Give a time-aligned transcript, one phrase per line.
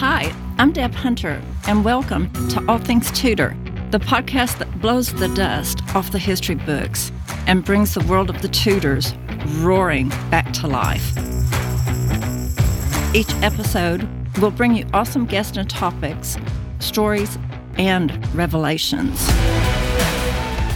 [0.00, 3.56] Hi, I'm Deb Hunter, and welcome to All Things Tudor,
[3.92, 7.12] the podcast that blows the dust off the history books
[7.46, 9.14] and brings the world of the Tudors
[9.58, 11.16] roaring back to life.
[13.14, 14.08] Each episode
[14.38, 16.36] will bring you awesome guests and topics,
[16.80, 17.38] stories,
[17.78, 19.24] and revelations.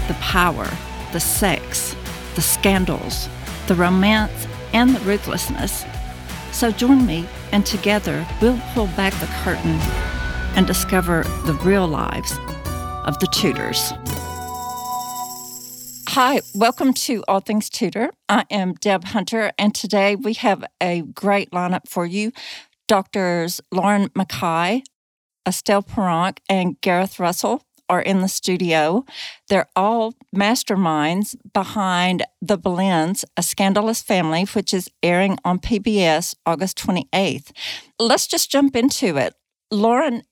[0.06, 0.70] The power,
[1.12, 1.96] the sex,
[2.34, 3.28] the scandals,
[3.66, 5.86] the romance, and the ruthlessness.
[6.52, 9.78] So join me, and together we'll pull back the curtain
[10.54, 12.32] and discover the real lives
[13.06, 13.92] of the Tudors.
[16.08, 18.10] Hi, welcome to All Things Tudor.
[18.28, 22.32] I am Deb Hunter, and today we have a great lineup for you.
[22.86, 24.82] Doctors Lauren MacKay,
[25.46, 29.04] Estelle Paranque, and Gareth Russell are in the studio.
[29.48, 36.78] They're all masterminds behind The Boleyns, A Scandalous Family, which is airing on PBS August
[36.78, 37.52] 28th.
[37.98, 39.34] Let's just jump into it.
[39.70, 40.22] Lauren,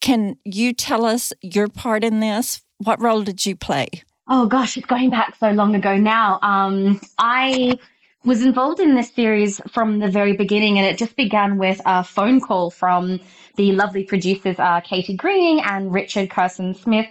[0.00, 2.62] can you tell us your part in this?
[2.78, 3.88] What role did you play?
[4.28, 6.38] Oh gosh, it's going back so long ago now.
[6.40, 7.78] Um, I
[8.24, 12.04] was involved in this series from the very beginning, and it just began with a
[12.04, 13.18] phone call from
[13.60, 17.06] the lovely producers, are Katie Greening and Richard Carson Smith.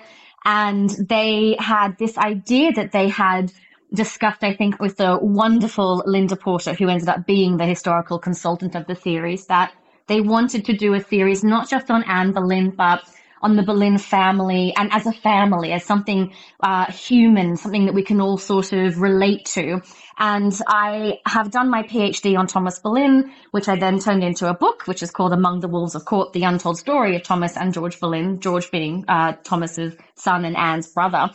[0.45, 3.51] And they had this idea that they had
[3.93, 8.73] discussed, I think, with the wonderful Linda Porter, who ended up being the historical consultant
[8.73, 9.73] of the series, that
[10.07, 13.03] they wanted to do a series not just on Anne Boleyn, but
[13.41, 18.03] on the Boleyn family and as a family, as something uh, human, something that we
[18.03, 19.81] can all sort of relate to.
[20.17, 24.53] And I have done my PhD on Thomas Boleyn, which I then turned into a
[24.53, 27.73] book, which is called Among the Wolves of Court, The Untold Story of Thomas and
[27.73, 31.29] George Boleyn, George being uh, Thomas's son and Anne's brother.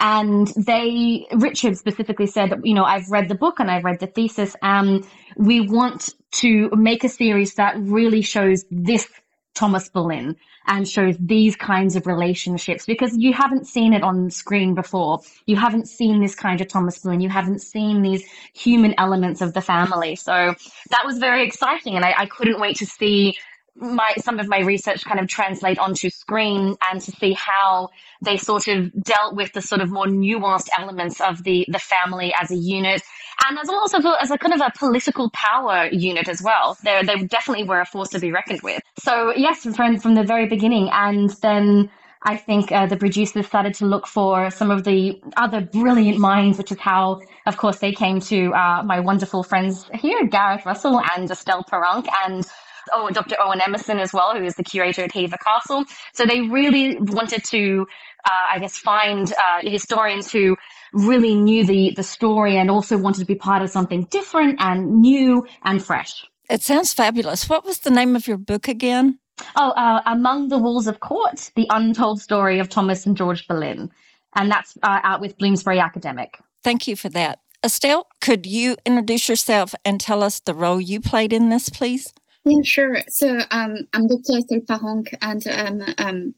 [0.00, 4.06] And they, Richard specifically said you know, I've read the book and I've read the
[4.06, 9.06] thesis, and we want to make a series that really shows this
[9.54, 14.74] Thomas Boleyn and shows these kinds of relationships because you haven't seen it on screen
[14.74, 15.20] before.
[15.46, 17.20] You haven't seen this kind of Thomas Boleyn.
[17.20, 18.24] You haven't seen these
[18.54, 20.16] human elements of the family.
[20.16, 20.54] So
[20.90, 21.96] that was very exciting.
[21.96, 23.36] And I, I couldn't wait to see
[23.76, 27.88] my some of my research kind of translate onto screen and to see how
[28.22, 32.34] they sort of dealt with the sort of more nuanced elements of the the family
[32.38, 33.02] as a unit
[33.46, 36.76] and as also as a kind of a political power unit as well.
[36.84, 38.82] They they definitely were a force to be reckoned with.
[38.98, 41.90] So yes, from from the very beginning, and then.
[42.22, 46.58] I think uh, the producers started to look for some of the other brilliant minds,
[46.58, 51.00] which is how, of course, they came to uh, my wonderful friends here, Gareth Russell
[51.16, 52.46] and Estelle Paranque, and
[52.92, 53.36] oh, Dr.
[53.40, 55.84] Owen Emerson as well, who is the curator at Hever Castle.
[56.12, 57.86] So they really wanted to,
[58.24, 60.56] uh, I guess, find uh, historians who
[60.92, 65.00] really knew the, the story and also wanted to be part of something different and
[65.00, 66.24] new and fresh.
[66.48, 67.48] It sounds fabulous.
[67.48, 69.18] What was the name of your book again?
[69.56, 73.90] Oh, uh, Among the Wolves of Court, The Untold Story of Thomas and George Boleyn.
[74.34, 76.38] And that's uh, out with Bloomsbury Academic.
[76.62, 77.40] Thank you for that.
[77.64, 82.12] Estelle, could you introduce yourself and tell us the role you played in this, please?
[82.44, 82.98] Yeah, sure.
[83.08, 84.38] So um, I'm Dr.
[84.38, 86.34] Estelle Paranque, and um, um,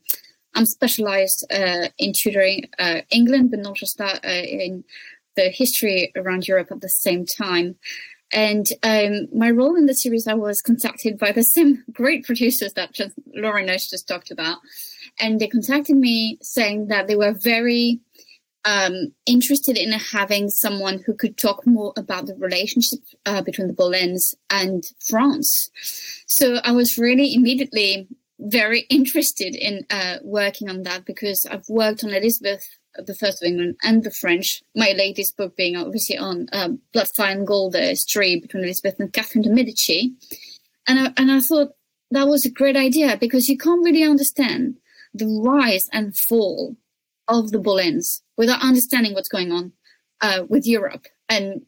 [0.55, 4.83] I'm specialized uh, in tutoring uh, England, but not just that, uh, in
[5.35, 7.75] the history around Europe at the same time.
[8.31, 12.73] And um, my role in the series, I was contacted by the same great producers
[12.73, 14.57] that just Lauren Osh just talked about,
[15.19, 17.99] and they contacted me saying that they were very
[18.65, 23.73] um, interested in having someone who could talk more about the relationship uh, between the
[23.73, 25.69] Boleyns and France.
[26.27, 28.07] So I was really immediately
[28.43, 33.47] very interested in uh, working on that because I've worked on Elizabeth the First of
[33.47, 34.61] England and the French.
[34.75, 38.99] My latest book being obviously on um, Blood, Fire and Gold, the history between Elizabeth
[38.99, 40.13] and Catherine de Medici.
[40.87, 41.69] And I, and I thought
[42.11, 44.77] that was a great idea because you can't really understand
[45.13, 46.75] the rise and fall
[47.27, 49.71] of the Boleyns without understanding what's going on
[50.21, 51.61] uh, with Europe and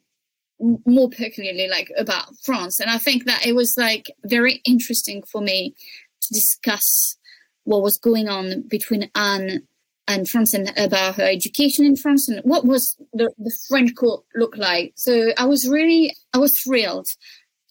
[0.58, 2.80] more particularly like about France.
[2.80, 5.74] And I think that it was like very interesting for me
[6.26, 7.16] to discuss
[7.64, 9.62] what was going on between Anne
[10.08, 14.24] and France and about her education in France and what was the, the French court
[14.34, 14.92] look like.
[14.96, 17.06] So I was really, I was thrilled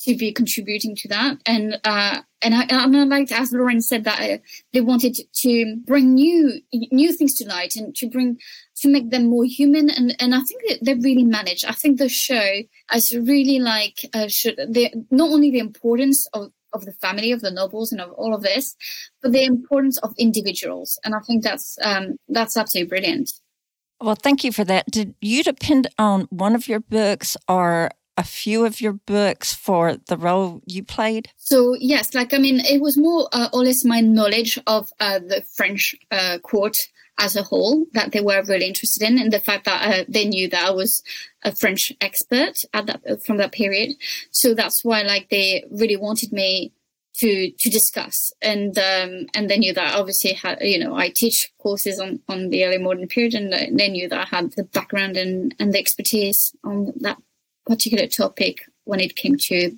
[0.05, 1.37] to be contributing to that.
[1.45, 4.37] And uh, and I, and I liked, as Lauren said, that uh,
[4.71, 8.37] they wanted to bring new new things to light and to bring
[8.81, 9.89] to make them more human.
[9.89, 11.65] And and I think that they really managed.
[11.65, 16.51] I think the show has really like uh, should the not only the importance of
[16.75, 18.75] of the family of the nobles and of all of this,
[19.21, 20.99] but the importance of individuals.
[21.03, 23.31] And I think that's um, that's absolutely brilliant.
[24.01, 24.85] Well, thank you for that.
[24.91, 29.95] Did you depend on one of your books or a few of your books for
[30.07, 31.29] the role you played?
[31.37, 35.19] So yes, like I mean, it was more uh, or less my knowledge of uh,
[35.19, 36.75] the French uh, court
[37.17, 40.25] as a whole that they were really interested in, and the fact that uh, they
[40.25, 41.01] knew that I was
[41.43, 43.95] a French expert at that from that period.
[44.31, 46.73] So that's why, like, they really wanted me
[47.19, 51.49] to to discuss, and um, and they knew that obviously had you know I teach
[51.59, 55.15] courses on on the early modern period, and they knew that I had the background
[55.15, 57.17] and and the expertise on that
[57.65, 59.77] particular topic when it came to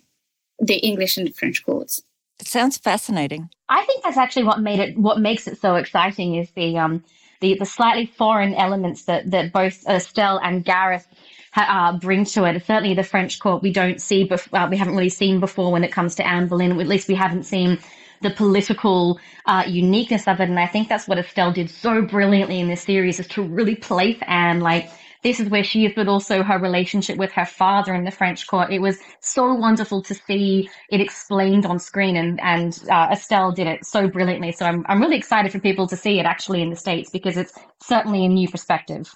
[0.60, 2.02] the English and the French courts.
[2.40, 3.50] It sounds fascinating.
[3.70, 7.04] I think that's actually what made it what makes it so exciting is the um
[7.40, 11.08] the, the slightly foreign elements that, that both Estelle and Gareth
[11.56, 12.66] uh, bring to it.
[12.66, 15.84] Certainly, the French court we don't see, bef- uh, we haven't really seen before when
[15.84, 16.80] it comes to Anne Boleyn.
[16.80, 17.80] At least we haven't seen
[18.22, 20.50] the political uh, uniqueness of it.
[20.50, 23.76] And I think that's what Estelle did so brilliantly in this series is to really
[23.76, 24.90] place Anne like
[25.24, 28.48] this is where she is, but also her relationship with her father in the French
[28.48, 28.72] court.
[28.72, 33.68] It was so wonderful to see it explained on screen, and and uh, Estelle did
[33.68, 34.52] it so brilliantly.
[34.52, 37.38] So I'm I'm really excited for people to see it actually in the states because
[37.38, 39.14] it's certainly a new perspective.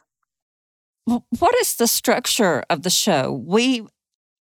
[1.05, 3.31] What is the structure of the show?
[3.31, 3.85] We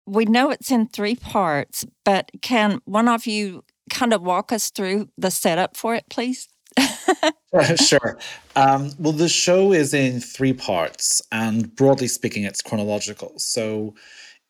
[0.07, 4.71] we know it's in three parts, but can one of you kind of walk us
[4.71, 6.49] through the setup for it, please?
[7.77, 8.19] sure.
[8.55, 13.33] Um, well, the show is in three parts, and broadly speaking, it's chronological.
[13.39, 13.95] So,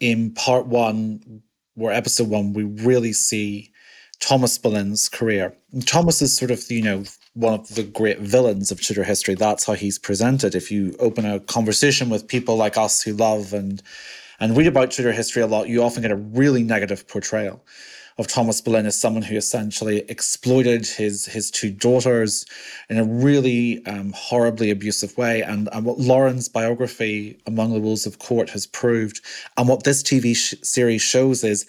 [0.00, 1.42] in part one,
[1.78, 3.72] or episode one, we really see
[4.20, 5.54] Thomas Boleyn's career.
[5.72, 9.34] And Thomas is sort of, you know, one of the great villains of Tudor history.
[9.34, 10.54] That's how he's presented.
[10.54, 13.82] If you open a conversation with people like us who love and
[14.38, 17.64] and read about Tudor history a lot, you often get a really negative portrayal
[18.18, 22.46] of Thomas Boleyn as someone who essentially exploited his his two daughters
[22.88, 25.42] in a really um, horribly abusive way.
[25.42, 29.20] And, and what Lauren's biography, Among the Wolves of Court, has proved,
[29.56, 31.66] and what this TV sh- series shows is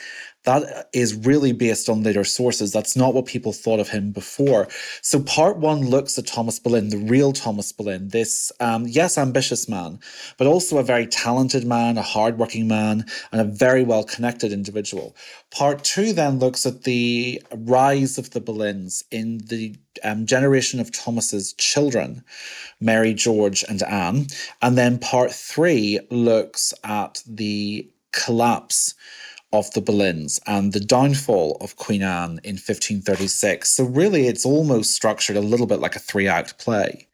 [0.48, 2.72] that is really based on later sources.
[2.72, 4.70] That's not what people thought of him before.
[5.02, 9.68] So part one looks at Thomas Boleyn, the real Thomas Boleyn, this, um, yes, ambitious
[9.68, 10.00] man,
[10.38, 15.18] but also a very talented man, a hardworking man, and a very well connected individual.
[15.52, 20.94] Part two then looks at the rise of the Boleyns in the um, generation of
[20.94, 22.24] Thomas's children,
[22.80, 24.28] Mary, George, and Anne.
[24.62, 28.96] And then part three looks at the collapse
[29.54, 33.70] of the Boleyns and the downfall of Queen Anne in 1536.
[33.70, 37.08] So, really, it's almost structured a little bit like a three act play.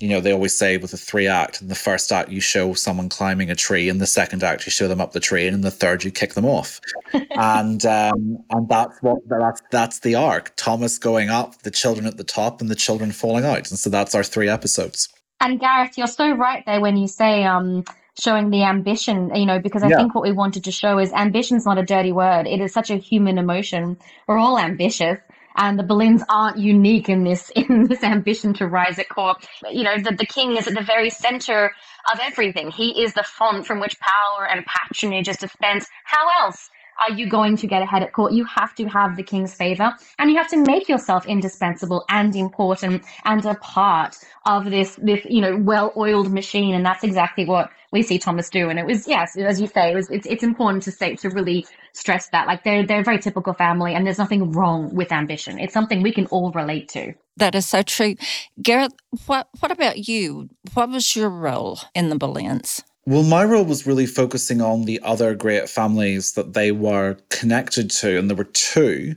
[0.00, 2.72] You know, they always say with a three act, in the first act, you show
[2.72, 5.54] someone climbing a tree, in the second act, you show them up the tree, and
[5.54, 6.80] in the third, you kick them off.
[7.12, 12.16] and um, and that's what that's that's the arc Thomas going up, the children at
[12.16, 13.70] the top, and the children falling out.
[13.70, 15.08] And so that's our three episodes.
[15.42, 17.84] And Gareth, you're so right there when you say um,
[18.20, 19.96] showing the ambition, you know, because I yeah.
[19.96, 22.46] think what we wanted to show is ambition's not a dirty word.
[22.46, 23.98] It is such a human emotion.
[24.26, 25.18] We're all ambitious.
[25.56, 29.44] And the Boleyns aren't unique in this in this ambition to rise at court.
[29.70, 31.72] You know, the, the king is at the very center
[32.12, 32.70] of everything.
[32.70, 35.88] He is the font from which power and patronage is dispensed.
[36.04, 38.32] How else are you going to get ahead at court?
[38.32, 42.34] You have to have the king's favor and you have to make yourself indispensable and
[42.36, 44.16] important and a part
[44.46, 46.74] of this, this, you know, well-oiled machine.
[46.74, 48.68] And that's exactly what we see Thomas do.
[48.68, 51.30] And it was, yes, as you say, it was, it's, it's important to say, to
[51.30, 52.46] really stress that.
[52.46, 55.58] Like they're, they're a very typical family and there's nothing wrong with ambition.
[55.58, 57.14] It's something we can all relate to.
[57.36, 58.16] That is so true.
[58.60, 58.92] Gareth,
[59.26, 60.50] what, what about you?
[60.74, 62.82] What was your role in the Boleyns?
[63.10, 67.90] Well, my role was really focusing on the other great families that they were connected
[67.90, 69.16] to, and there were two.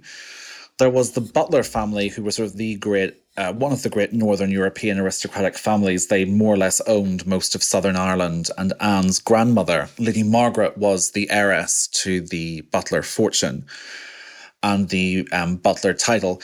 [0.80, 3.92] There was the Butler family, who were sort of the great, uh, one of the
[3.92, 6.08] great Northern European aristocratic families.
[6.08, 11.12] They more or less owned most of Southern Ireland, and Anne's grandmother, Lady Margaret, was
[11.12, 13.64] the heiress to the Butler fortune
[14.64, 16.42] and the um, Butler title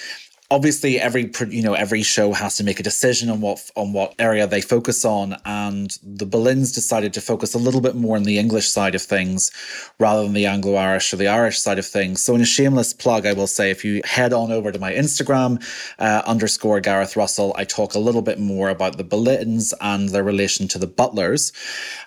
[0.51, 4.15] obviously every you know every show has to make a decision on what on what
[4.17, 8.23] area they focus on and the Boleyns decided to focus a little bit more on
[8.23, 9.51] the English side of things
[9.99, 12.23] rather than the Anglo-Irish or the Irish side of things.
[12.23, 14.91] So in a shameless plug I will say if you head on over to my
[14.91, 15.63] Instagram
[15.99, 20.23] uh, underscore Gareth Russell I talk a little bit more about the Boleyns and their
[20.23, 21.53] relation to the Butlers.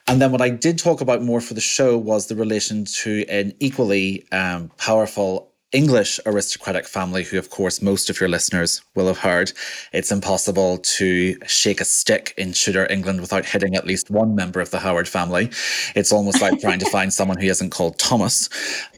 [0.08, 3.24] And then what I did talk about more for the show was the relation to
[3.28, 9.06] an equally um, powerful English aristocratic family, who, of course, most of your listeners will
[9.06, 9.52] have heard,
[9.92, 14.60] it's impossible to shake a stick in Tudor England without hitting at least one member
[14.60, 15.50] of the Howard family.
[15.94, 18.48] It's almost like trying to find someone who isn't called Thomas.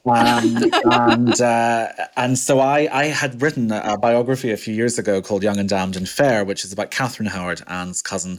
[0.04, 5.42] And uh, and so I, I had written a biography a few years ago called
[5.42, 8.38] Young and Damned and Fair, which is about Catherine Howard, Anne's cousin,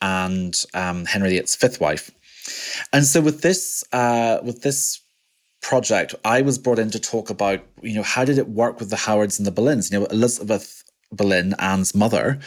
[0.00, 2.10] and um, Henry VIII's fifth wife.
[2.92, 5.01] And so with this uh, with this
[5.62, 8.90] project, I was brought in to talk about, you know, how did it work with
[8.90, 9.90] the Howards and the Boleyns?
[9.90, 12.38] You know, Elizabeth Boleyn, Anne's mother,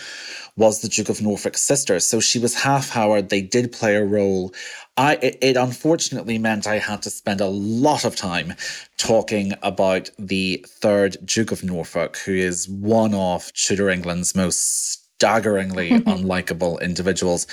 [0.57, 1.99] was the Duke of Norfolk's sister.
[1.99, 3.29] So she was half Howard.
[3.29, 4.53] They did play a role.
[4.97, 8.53] I it, it, unfortunately meant I had to spend a lot of time
[8.97, 15.89] talking about the third Duke of Norfolk, who is one of Tudor England's most staggeringly
[16.15, 17.47] unlikable individuals.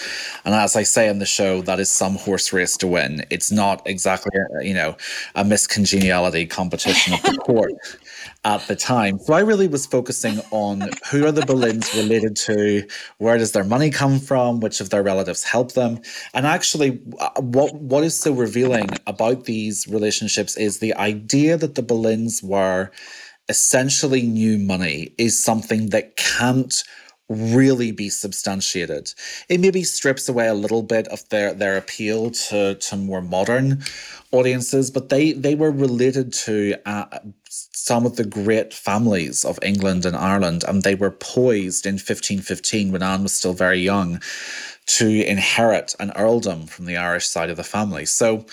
[0.44, 3.24] And as I say in the show, that is some horse race to win.
[3.30, 4.94] It's not exactly, a, you know,
[5.34, 7.72] a miscongeniality competition of the court
[8.44, 9.18] at the time.
[9.20, 12.86] So I really was focusing on who are the Boleyns related to,
[13.16, 16.00] where does their money come from, which of their relatives help them,
[16.34, 21.74] and actually, uh, what what is so revealing about these relationships is the idea that
[21.74, 22.90] the Boleyns were
[23.48, 26.84] essentially new money is something that can't
[27.32, 29.12] really be substantiated.
[29.48, 33.82] It maybe strips away a little bit of their their appeal to to more modern
[34.30, 40.06] audiences, but they they were related to uh, some of the great families of England
[40.06, 44.20] and Ireland, and they were poised in 1515 when Anne was still very young
[44.86, 48.04] to inherit an earldom from the Irish side of the family.
[48.04, 48.46] So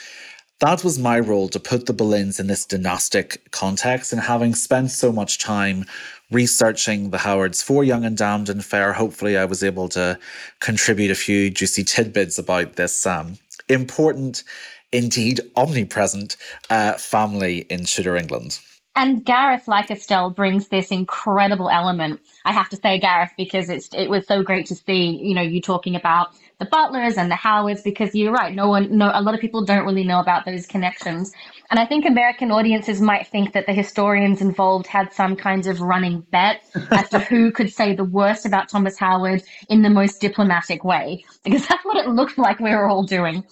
[0.60, 4.92] that was my role to put the Boleyns in this dynastic context, and having spent
[4.92, 5.86] so much time
[6.32, 10.18] researching the Howards for Young and Damned and Fair, hopefully I was able to
[10.60, 14.44] contribute a few juicy tidbits about this um, important,
[14.92, 16.38] indeed omnipresent
[16.70, 18.60] uh, family in Tudor England.
[18.96, 22.20] And Gareth, like Estelle, brings this incredible element.
[22.46, 25.42] I have to say, Gareth, because it's it was so great to see, you know,
[25.42, 26.30] you talking about
[26.60, 28.54] the Butlers and the Howards, because you're right.
[28.54, 31.32] No one, no, a lot of people don't really know about those connections.
[31.72, 35.80] And I think American audiences might think that the historians involved had some kind of
[35.80, 40.20] running bet as to who could say the worst about Thomas Howard in the most
[40.20, 43.44] diplomatic way, because that's what it looked like we were all doing.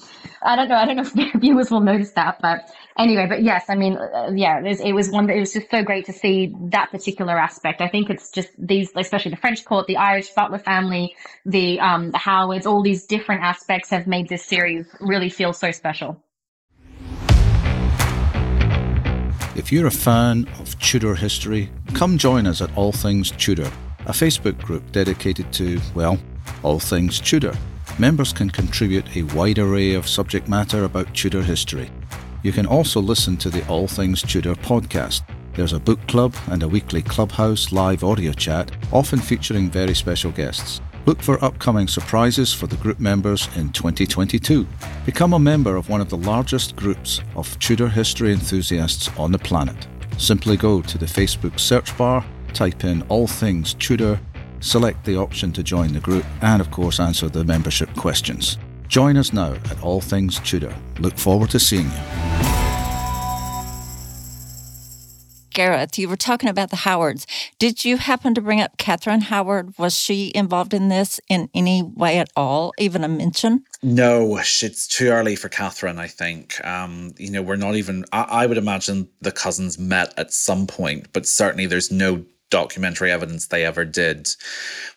[0.42, 0.76] I don't know.
[0.76, 4.32] I don't know if viewers will notice that, but anyway, but yes, I mean, uh,
[4.36, 7.82] yeah, it was one that it was just so great to see that particular aspect.
[7.82, 11.16] I think it's just these, especially the French court, the Irish Butler family,
[11.46, 15.72] the um, the Howards, all these different aspects have made this series really feel so
[15.72, 16.22] special.
[19.56, 23.72] If you're a fan of Tudor history, come join us at All Things Tudor,
[24.06, 26.20] a Facebook group dedicated to, well,
[26.62, 27.56] all things Tudor.
[27.98, 31.90] Members can contribute a wide array of subject matter about Tudor history.
[32.44, 35.24] You can also listen to the All Things Tudor podcast.
[35.58, 40.32] There's a book club and a weekly clubhouse live audio chat, often featuring very special
[40.32, 40.82] guests.
[41.08, 44.68] Look for upcoming surprises for the group members in 2022.
[45.04, 49.40] Become a member of one of the largest groups of Tudor history enthusiasts on the
[49.40, 49.88] planet.
[50.20, 52.24] Simply go to the Facebook search bar,
[52.54, 54.20] type in All Things Tudor,
[54.60, 58.60] select the option to join the group, and of course answer the membership questions.
[58.90, 60.76] Join us now at All Things Tudor.
[61.00, 62.67] Look forward to seeing you.
[65.58, 67.26] Gareth, you were talking about the Howards.
[67.58, 69.76] Did you happen to bring up Catherine Howard?
[69.80, 73.64] Was she involved in this in any way at all, even a mention?
[73.82, 76.64] No, it's too early for Catherine, I think.
[76.64, 80.68] Um, you know, we're not even, I, I would imagine the cousins met at some
[80.68, 84.30] point, but certainly there's no documentary evidence they ever did.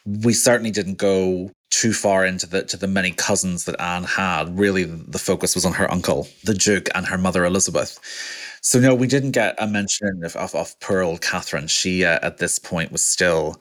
[0.05, 4.59] We certainly didn't go too far into the to the many cousins that Anne had.
[4.59, 7.99] Really, the focus was on her uncle, the Duke, and her mother Elizabeth.
[8.63, 11.67] So no, we didn't get a mention of of, of poor old Catherine.
[11.67, 13.61] She uh, at this point was still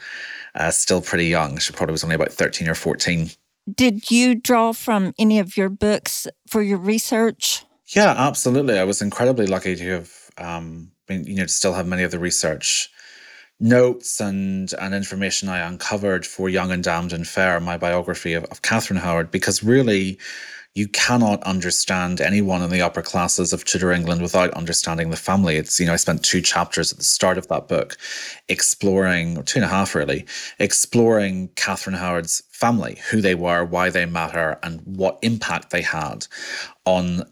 [0.56, 1.58] uh, still pretty young.
[1.60, 3.30] She probably was only about thirteen or fourteen.
[3.74, 7.66] Did you draw from any of your books for your research?
[7.96, 8.80] Yeah, absolutely.
[8.80, 12.12] I was incredibly lucky to have um, been, you know, to still have many of
[12.12, 12.90] the research
[13.60, 18.46] notes and and information I uncovered for Young and Damned and Fair, my biography of,
[18.46, 20.18] of Catherine Howard, because really
[20.80, 25.58] you cannot understand anyone in the upper classes of Tudor England without understanding the family.
[25.58, 27.98] It's, you know, I spent two chapters at the start of that book
[28.48, 30.26] exploring, or two and a half really,
[30.58, 36.28] exploring Catherine Howard's family, who they were, why they matter, and what impact they had
[36.86, 37.24] on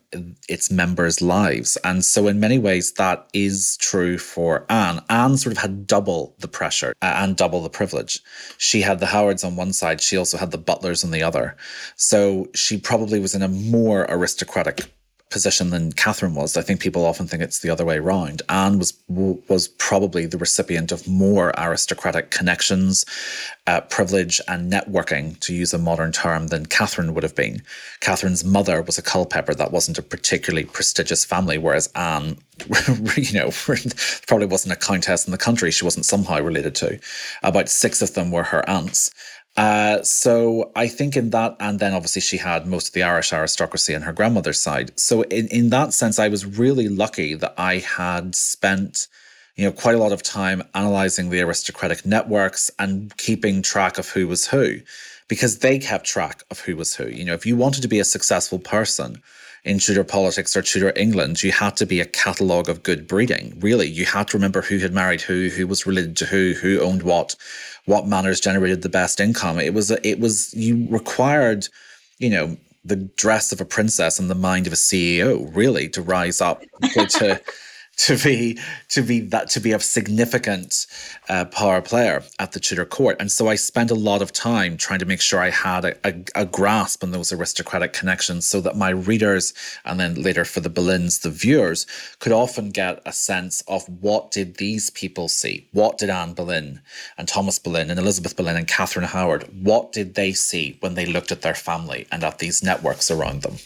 [0.48, 1.78] its members' lives.
[1.84, 5.02] And so, in many ways, that is true for Anne.
[5.10, 8.22] Anne sort of had double the pressure uh, and double the privilege.
[8.58, 11.58] She had the Howards on one side, she also had the Butlers on the other.
[11.96, 14.92] So, she probably was in a more aristocratic
[15.30, 16.56] position than Catherine was.
[16.56, 18.42] I think people often think it's the other way around.
[18.50, 23.06] Anne was was probably the recipient of more aristocratic connections,
[23.66, 27.62] uh, privilege, and networking, to use a modern term, than Catherine would have been.
[28.00, 29.54] Catherine's mother was a Culpeper.
[29.54, 32.38] That wasn't a particularly prestigious family, whereas Anne,
[33.18, 33.52] you know,
[34.28, 35.72] probably wasn't a countess in the country.
[35.72, 37.00] She wasn't somehow related to.
[37.44, 39.12] About six of them were her aunts.
[39.58, 43.34] Uh, so I think in that, and then obviously she had most of the Irish
[43.34, 44.98] aristocracy on her grandmother's side.
[45.00, 49.08] So in, in that sense, I was really lucky that I had spent,
[49.56, 54.08] you know, quite a lot of time analyzing the aristocratic networks and keeping track of
[54.10, 54.80] who was who,
[55.28, 57.08] because they kept track of who was who.
[57.08, 59.24] You know, if you wanted to be a successful person,
[59.68, 63.58] in Tudor politics or Tudor England, you had to be a catalogue of good breeding.
[63.60, 66.80] Really, you had to remember who had married who, who was related to who, who
[66.80, 67.36] owned what,
[67.88, 69.60] what manners generated the best income.
[69.60, 71.67] It was it was you required,
[72.20, 76.01] you know, the dress of a princess and the mind of a CEO really to
[76.01, 76.62] rise up
[76.94, 77.41] to to
[78.24, 78.58] be
[78.89, 80.88] to be that to be a significant
[81.30, 83.18] uh, power player at the Tudor court.
[83.20, 86.08] And so I spent a lot of time trying to make sure I had a,
[86.08, 90.60] a, a, grasp on those aristocratic connections so that my readers and then later for
[90.60, 91.86] the Boleyns, the viewers,
[92.20, 95.68] could often get a sense of what did these people see?
[95.74, 96.82] What did Anne Boleyn
[97.18, 101.06] and Thomas Boleyn and Elizabeth Boleyn and Catherine Howard, what did they see when they
[101.06, 103.58] looked at their family and at these networks around them?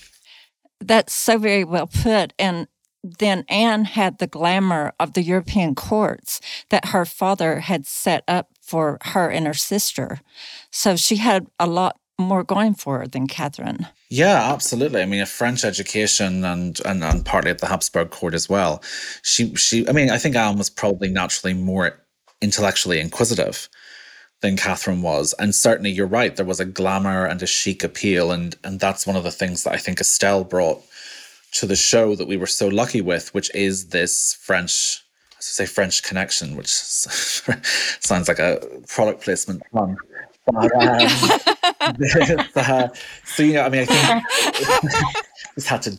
[0.80, 2.34] That's so very well put.
[2.40, 2.68] And
[3.04, 6.40] then Anne had the glamour of the European courts
[6.70, 10.20] that her father had set up for her and her sister.
[10.70, 13.88] So she had a lot more going for her than Catherine.
[14.10, 15.02] Yeah, absolutely.
[15.02, 18.84] I mean, a French education and, and and partly at the Habsburg court as well.
[19.24, 19.88] She she.
[19.88, 22.00] I mean, I think Anne was probably naturally more
[22.42, 23.70] intellectually inquisitive
[24.42, 26.36] than Catherine was, and certainly you're right.
[26.36, 29.64] There was a glamour and a chic appeal, and and that's one of the things
[29.64, 30.84] that I think Estelle brought
[31.52, 35.04] to the show that we were so lucky with, which is this French,
[35.34, 39.98] I say French connection, which sounds like a product placement pun.
[40.46, 41.08] But, um,
[41.98, 42.90] this, uh,
[43.26, 45.04] so you know, I mean, I think
[45.56, 45.96] just had to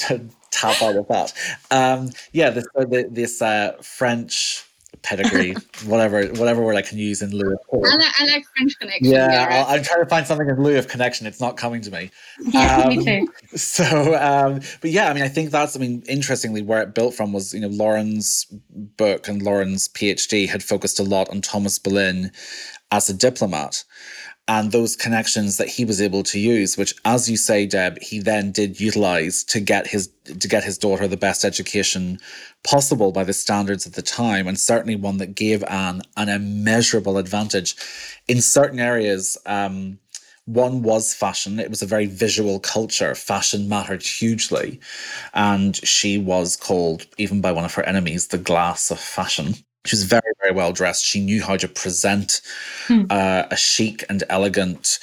[0.50, 1.32] tap out of that.
[1.70, 2.66] Um, yeah, this,
[3.10, 4.64] this uh, French
[5.02, 5.54] pedigree,
[5.84, 7.58] whatever whatever word I can use in lieu of.
[7.72, 9.12] I like, I like French connection.
[9.12, 11.26] Yeah, I'm trying to find something in lieu of connection.
[11.26, 12.10] It's not coming to me.
[12.52, 13.28] Yeah, um, me too.
[13.56, 15.76] So, um, but yeah, I mean, I think that's.
[15.76, 20.48] I mean, interestingly, where it built from was you know Lauren's book and Lauren's PhD
[20.48, 22.30] had focused a lot on Thomas Boleyn
[22.90, 23.84] as a diplomat
[24.48, 28.18] and those connections that he was able to use which as you say deb he
[28.18, 32.18] then did utilize to get his to get his daughter the best education
[32.64, 37.18] possible by the standards of the time and certainly one that gave anne an immeasurable
[37.18, 37.76] advantage
[38.28, 39.98] in certain areas um,
[40.44, 41.60] one was fashion.
[41.60, 43.14] It was a very visual culture.
[43.14, 44.80] Fashion mattered hugely.
[45.34, 49.54] And she was called, even by one of her enemies, the glass of fashion.
[49.84, 51.04] She was very, very well dressed.
[51.04, 52.40] She knew how to present
[52.86, 53.04] hmm.
[53.10, 54.98] uh, a chic and elegant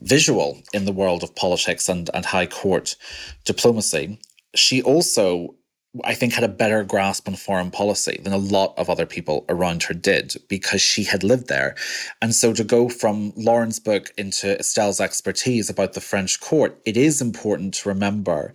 [0.00, 2.96] visual in the world of politics and, and high court
[3.44, 4.18] diplomacy.
[4.54, 5.54] She also,
[6.04, 9.44] I think, had a better grasp on foreign policy than a lot of other people
[9.48, 11.74] around her did because she had lived there.
[12.22, 16.96] And so to go from Lauren's book into Estelle's expertise about the French court, it
[16.96, 18.52] is important to remember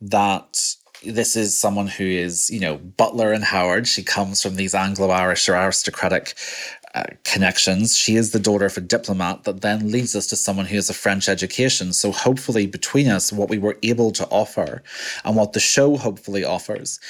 [0.00, 3.86] that this is someone who is, you know, Butler and Howard.
[3.86, 6.34] She comes from these Anglo Irish or aristocratic
[6.94, 7.96] uh, connections.
[7.98, 10.88] She is the daughter of a diplomat that then leads us to someone who has
[10.88, 11.92] a French education.
[11.92, 14.82] So, hopefully, between us, what we were able to offer
[15.24, 17.00] and what the show hopefully offers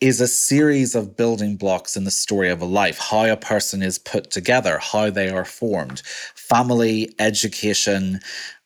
[0.00, 3.82] is a series of building blocks in the story of a life how a person
[3.82, 6.00] is put together, how they are formed,
[6.34, 8.20] family, education,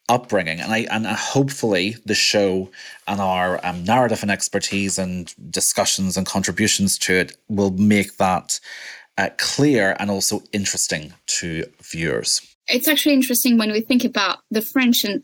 [0.08, 0.60] upbringing.
[0.60, 2.70] And i and hopefully the show
[3.06, 8.60] and our um, narrative and expertise and discussions and contributions to it will make that
[9.18, 12.40] uh, clear and also interesting to viewers.
[12.68, 15.22] It's actually interesting when we think about the french and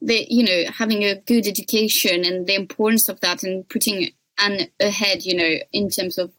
[0.00, 4.68] the you know having a good education and the importance of that and putting an
[4.80, 6.32] ahead you know in terms of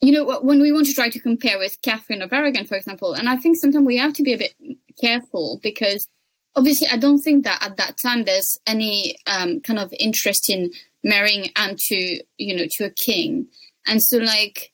[0.00, 3.12] you know when we want to try to compare with catherine of aragon for example
[3.12, 4.54] and i think sometimes we have to be a bit
[5.00, 6.08] careful because
[6.54, 10.70] obviously, I don't think that at that time there's any um, kind of interest in
[11.04, 13.46] marrying Anne to you know to a king,
[13.86, 14.72] and so like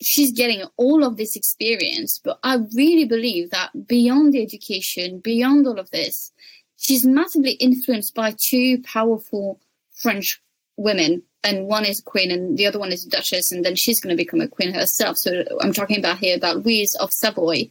[0.00, 2.20] she's getting all of this experience.
[2.22, 6.32] But I really believe that beyond the education, beyond all of this,
[6.76, 9.60] she's massively influenced by two powerful
[9.94, 10.40] French
[10.76, 11.22] women.
[11.44, 14.14] And one is queen, and the other one is a duchess, and then she's going
[14.14, 15.16] to become a queen herself.
[15.18, 17.70] So I'm talking about here about Louise of Savoy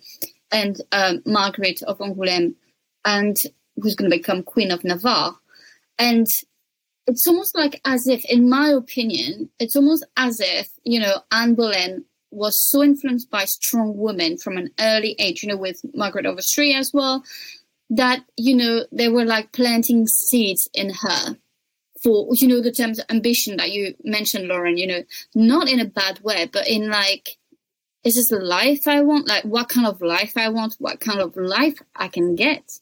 [0.54, 2.56] and um, Margaret of Angoulême
[3.08, 3.38] and
[3.78, 5.34] who's going to become Queen of Navarre.
[5.98, 6.28] And
[7.08, 11.56] it's almost like as if, in my opinion, it's almost as if, you know, Anne
[11.56, 16.26] Boleyn was so influenced by strong women from an early age, you know, with Margaret
[16.26, 17.24] of Austria as well,
[17.90, 21.38] that, you know, they were like planting seeds in her
[22.04, 25.86] for, you know, the terms ambition that you mentioned, Lauren, you know, not in a
[25.86, 27.38] bad way, but in like,
[28.04, 29.28] is this the life I want?
[29.28, 30.76] Like, what kind of life I want?
[30.80, 32.80] What kind of life I can get?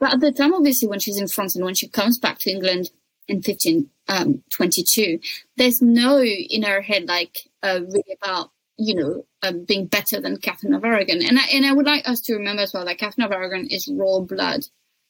[0.00, 2.50] But at the time, obviously, when she's in France and when she comes back to
[2.50, 2.90] England
[3.28, 5.20] in 1522, um,
[5.56, 10.38] there's no in her head like uh, really about you know um, being better than
[10.38, 11.22] Catherine of Aragon.
[11.22, 13.66] And I and I would like us to remember as well that Catherine of Aragon
[13.66, 14.64] is raw blood.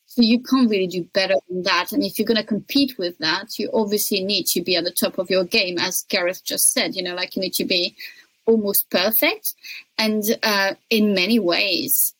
[0.06, 1.92] So you can't really do better than that.
[1.92, 4.90] And if you're going to compete with that, you obviously need to be at the
[4.90, 6.96] top of your game, as Gareth just said.
[6.96, 7.94] You know, like you need to be
[8.44, 9.54] almost perfect.
[9.98, 12.12] And uh, in many ways,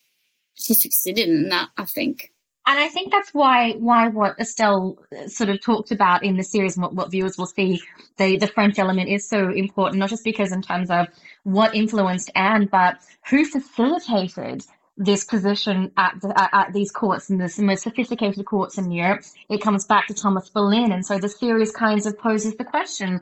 [0.53, 1.67] she succeeded in that.
[1.75, 2.31] I think.
[2.71, 6.77] And I think that's why why what Estelle sort of talked about in the series
[6.77, 7.81] and what, what viewers will see,
[8.15, 11.07] the, the French element is so important, not just because in terms of
[11.43, 12.95] what influenced Anne, but
[13.29, 14.63] who facilitated
[14.95, 19.25] this position at, the, at these courts and the most sophisticated courts in Europe.
[19.49, 20.93] It comes back to Thomas Boleyn.
[20.93, 23.19] And so the series kind of poses the question,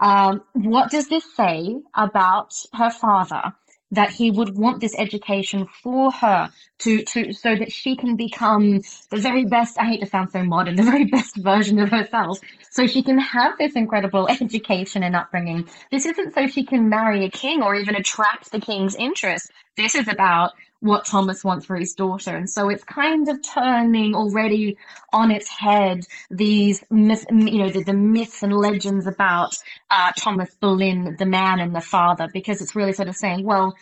[0.00, 3.52] um, what does this say about her father?
[3.92, 6.50] That he would want this education for her
[6.80, 10.42] to, to so that she can become the very best i hate to sound so
[10.42, 12.38] modern the very best version of herself
[12.72, 15.68] so she can have this incredible education and upbringing.
[15.90, 19.50] This isn't so she can marry a king or even attract the king's interest.
[19.76, 20.52] This is about
[20.82, 22.36] what Thomas wants for his daughter.
[22.36, 24.76] And so it's kind of turning already
[25.12, 29.56] on its head these myth, you know, the, the myths and legends about
[29.90, 33.76] uh, Thomas Boleyn, the man and the father, because it's really sort of saying, well,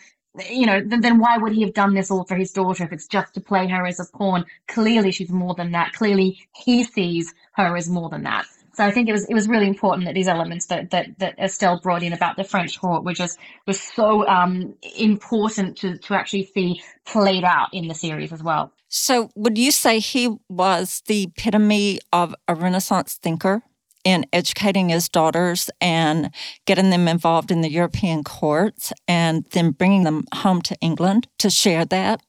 [0.47, 2.93] you know, then, then why would he have done this all for his daughter if
[2.93, 4.45] it's just to play her as a pawn?
[4.67, 5.93] Clearly, she's more than that.
[5.93, 8.45] Clearly, he sees her as more than that.
[8.73, 11.37] So I think it was it was really important that these elements that that, that
[11.39, 16.13] Estelle brought in about the French court were just was so um, important to to
[16.13, 18.71] actually see played out in the series as well.
[18.87, 23.63] So would you say he was the epitome of a Renaissance thinker?
[24.03, 26.33] in educating his daughters and
[26.65, 31.51] getting them involved in the European courts and then bringing them home to England to
[31.51, 32.21] share that?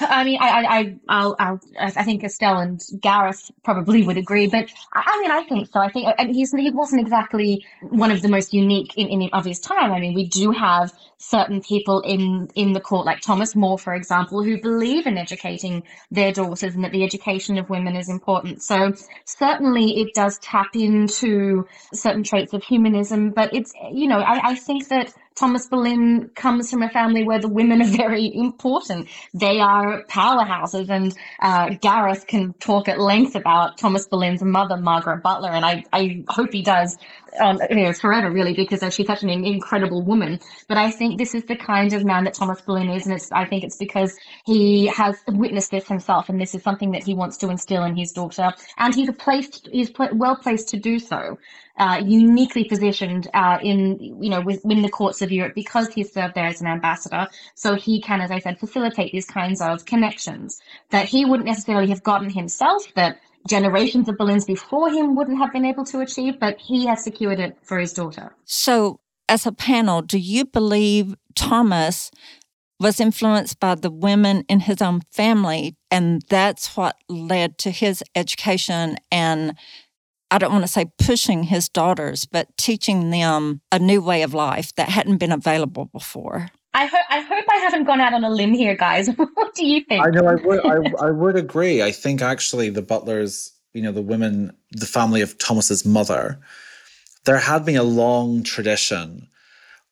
[0.00, 4.70] I mean, I, I, I'll, I'll, I think Estelle and Gareth probably would agree, but
[4.92, 5.80] I, mean, I think so.
[5.80, 9.44] I think, and he's, he wasn't exactly one of the most unique in, in of
[9.44, 9.92] his time.
[9.92, 13.94] I mean, we do have certain people in, in the court, like Thomas More, for
[13.94, 18.62] example, who believe in educating their daughters and that the education of women is important.
[18.62, 18.92] So
[19.24, 24.54] certainly it does tap into certain traits of humanism, but it's, you know, I, I
[24.54, 29.08] think that Thomas Boleyn comes from a family where the women are very important.
[29.32, 35.22] They are powerhouses, and uh, Gareth can talk at length about Thomas Boleyn's mother, Margaret
[35.22, 36.96] Butler, and I, I hope he does
[37.40, 40.40] um, you know, forever, really, because she's such an incredible woman.
[40.68, 43.30] But I think this is the kind of man that Thomas Boleyn is, and it's
[43.32, 47.14] I think it's because he has witnessed this himself, and this is something that he
[47.14, 51.38] wants to instill in his daughter, and he's placed, he's well placed to do so
[51.76, 56.34] uh, uniquely positioned uh, in you know within the courts of Europe because he served
[56.34, 57.26] there as an ambassador.
[57.54, 61.88] So he can, as I said, facilitate these kinds of connections that he wouldn't necessarily
[61.88, 62.82] have gotten himself.
[62.94, 63.18] That
[63.48, 67.40] generations of Boleyns before him wouldn't have been able to achieve, but he has secured
[67.40, 68.34] it for his daughter.
[68.44, 72.10] So, as a panel, do you believe Thomas
[72.80, 78.02] was influenced by the women in his own family, and that's what led to his
[78.14, 79.56] education and
[80.30, 84.34] I don't want to say pushing his daughters, but teaching them a new way of
[84.34, 86.48] life that hadn't been available before.
[86.74, 89.08] I, ho- I hope I haven't gone out on a limb here, guys.
[89.34, 90.04] what do you think?
[90.06, 91.82] I know I would I, I would agree.
[91.82, 96.40] I think actually the butlers, you know, the women, the family of Thomas's mother,
[97.26, 99.28] there had been a long tradition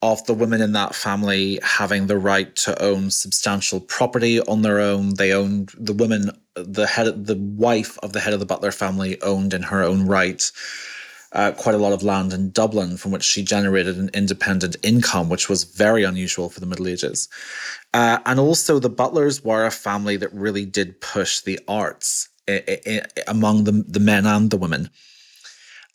[0.03, 4.81] of the women in that family having the right to own substantial property on their
[4.81, 5.15] own.
[5.15, 9.21] They owned the women, the head, the wife of the head of the Butler family
[9.23, 10.51] owned in her own right
[11.33, 15.29] uh, quite a lot of land in Dublin from which she generated an independent income,
[15.29, 17.29] which was very unusual for the Middle Ages.
[17.95, 22.81] Uh, and also, the Butlers were a family that really did push the arts I-
[22.87, 24.91] I- among the, the men and the women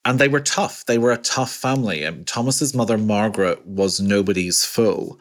[0.08, 0.86] and they were tough.
[0.86, 2.04] They were a tough family.
[2.04, 5.20] And Thomas's mother, Margaret, was nobody's fool.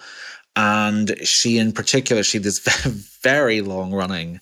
[0.55, 2.61] And she, in particular, she had this
[3.23, 4.39] very long running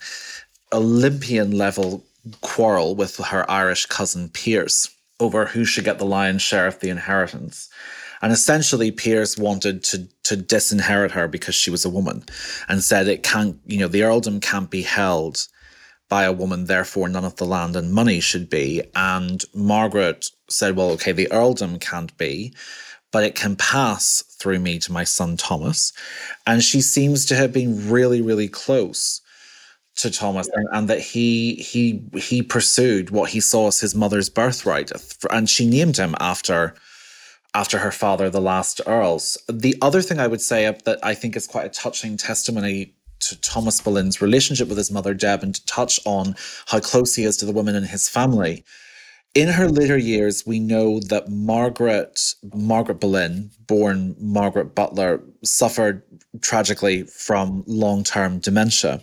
[0.70, 2.04] Olympian level
[2.42, 6.90] quarrel with her Irish cousin Piers over who should get the lion's share of the
[6.90, 7.68] inheritance.
[8.22, 12.24] And essentially, Piers wanted to to disinherit her because she was a woman,
[12.68, 15.46] and said it can't, you know, the earldom can't be held
[16.09, 18.83] by a woman, therefore none of the land and money should be.
[18.94, 22.55] And Margaret said, Well, okay, the earldom can't be,
[23.11, 25.92] but it can pass through me to my son Thomas.
[26.46, 29.20] And she seems to have been really, really close
[29.96, 34.28] to Thomas and, and, that he he he pursued what he saw as his mother's
[34.28, 34.90] birthright.
[35.30, 36.74] And she named him after
[37.54, 39.38] after her father, the last earls.
[39.48, 43.40] The other thing I would say that I think is quite a touching testimony to
[43.40, 46.35] Thomas Boleyn's relationship with his mother Deb and to touch on
[46.66, 48.64] how close he is to the women in his family.
[49.34, 56.02] In her later years, we know that Margaret Margaret Boleyn, born Margaret Butler, suffered
[56.40, 59.02] tragically from long-term dementia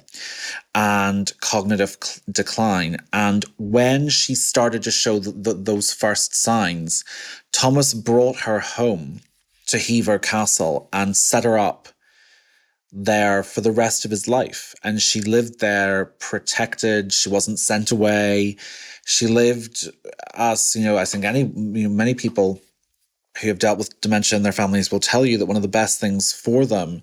[0.74, 1.98] and cognitive
[2.32, 2.98] decline.
[3.12, 7.04] And when she started to show the, the, those first signs,
[7.52, 9.20] Thomas brought her home
[9.68, 11.90] to Hever Castle and set her up
[12.94, 14.76] there for the rest of his life.
[14.84, 17.14] And she lived there protected.
[17.14, 18.58] She wasn't sent away.
[19.06, 19.90] She lived
[20.36, 22.62] as, you know, I think any, you know, many people
[23.40, 25.68] who have dealt with dementia in their families will tell you that one of the
[25.68, 27.02] best things for them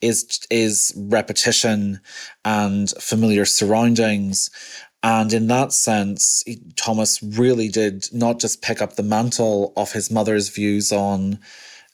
[0.00, 2.00] is is repetition
[2.44, 4.50] and familiar surroundings.
[5.02, 6.44] And in that sense
[6.76, 11.40] thomas really did not just pick up the mantle of his mother's views on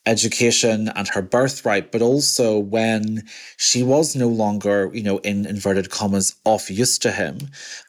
[0.06, 3.24] education and her birthright, but also when
[3.56, 7.38] she was no longer, you know, in inverted commas, off used to him,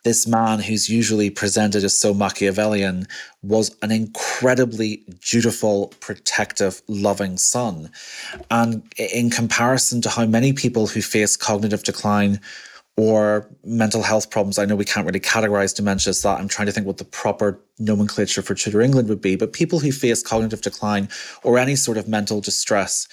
[0.04, 3.08] this man who's usually presented as so Machiavellian
[3.42, 7.90] was an incredibly dutiful, protective, loving son.
[8.52, 12.42] And in comparison to how many people who face cognitive decline
[13.00, 14.60] or mental health problems.
[14.60, 16.38] I know we can't really categorize dementia as that.
[16.38, 19.38] I'm trying to think what the proper nomenclature for Tudor England would be.
[19.38, 21.08] But people who face cognitive decline
[21.42, 23.08] or any sort of mental distress,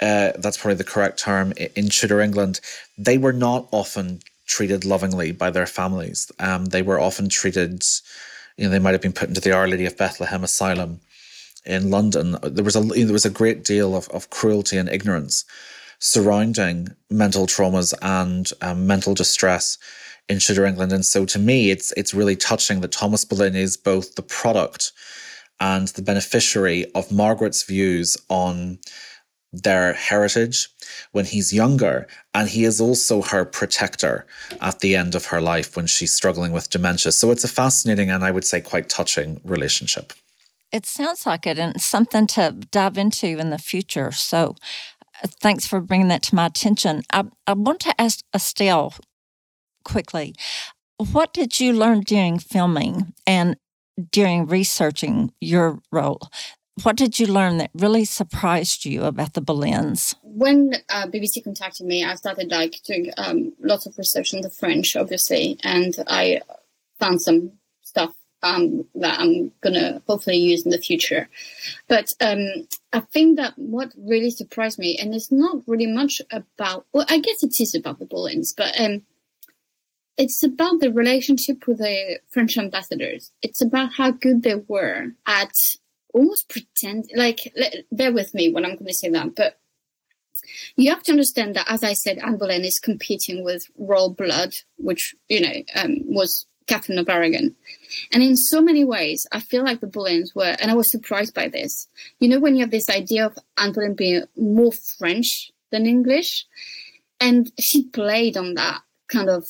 [0.00, 2.60] uh, that's probably the correct term in Tudor England,
[2.98, 6.32] they were not often treated lovingly by their families.
[6.40, 7.84] Um, they were often treated,
[8.56, 10.98] you know, they might have been put into the Our Lady of Bethlehem Asylum
[11.64, 12.36] in London.
[12.42, 15.44] There was a there was a great deal of, of cruelty and ignorance
[16.00, 19.78] surrounding mental traumas and um, mental distress
[20.28, 20.92] in Tudor England.
[20.92, 24.92] And so to me, it's it's really touching that Thomas Boleyn is both the product
[25.60, 28.78] and the beneficiary of Margaret's views on
[29.52, 30.68] their heritage
[31.12, 32.06] when he's younger.
[32.34, 34.26] And he is also her protector
[34.60, 37.12] at the end of her life when she's struggling with dementia.
[37.12, 40.12] So it's a fascinating and I would say quite touching relationship.
[40.72, 44.12] It sounds like it and something to dive into in the future.
[44.12, 44.54] So
[45.40, 47.02] thanks for bringing that to my attention.
[47.12, 48.94] I, I want to ask Estelle
[49.84, 50.34] quickly
[51.12, 53.56] what did you learn during filming and
[54.10, 56.20] during researching your role?
[56.82, 60.14] What did you learn that really surprised you about the Boleyns?
[60.22, 64.50] When uh, BBC contacted me, I started like doing um, lots of research on the
[64.50, 66.40] French, obviously, and I
[66.98, 67.52] found some
[68.42, 71.28] um, that I'm gonna hopefully use in the future.
[71.88, 72.46] But um,
[72.92, 77.18] I think that what really surprised me, and it's not really much about, well, I
[77.18, 79.02] guess it is about the Boleyns, but um,
[80.16, 83.32] it's about the relationship with the French ambassadors.
[83.42, 85.52] It's about how good they were at
[86.12, 87.54] almost pretend, like,
[87.92, 89.58] bear with me when I'm going to say that, but
[90.76, 94.54] you have to understand that, as I said, Anne Boleyn is competing with royal blood,
[94.76, 97.54] which, you know, um, was Catherine of Aragon.
[98.12, 101.34] And in so many ways, I feel like the Boleyns were, and I was surprised
[101.34, 101.88] by this.
[102.20, 106.46] You know, when you have this idea of Anne Boleyn being more French than English,
[107.20, 109.46] and she played on that kind of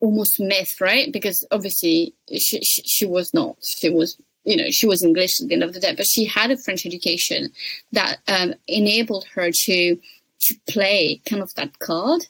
[0.00, 1.12] almost myth, right?
[1.12, 3.56] Because obviously she, she, she was not.
[3.62, 6.24] She was you know, she was English at the end of the day, but she
[6.24, 7.52] had a French education
[7.92, 9.98] that um, enabled her to
[10.40, 12.26] to play kind of that card.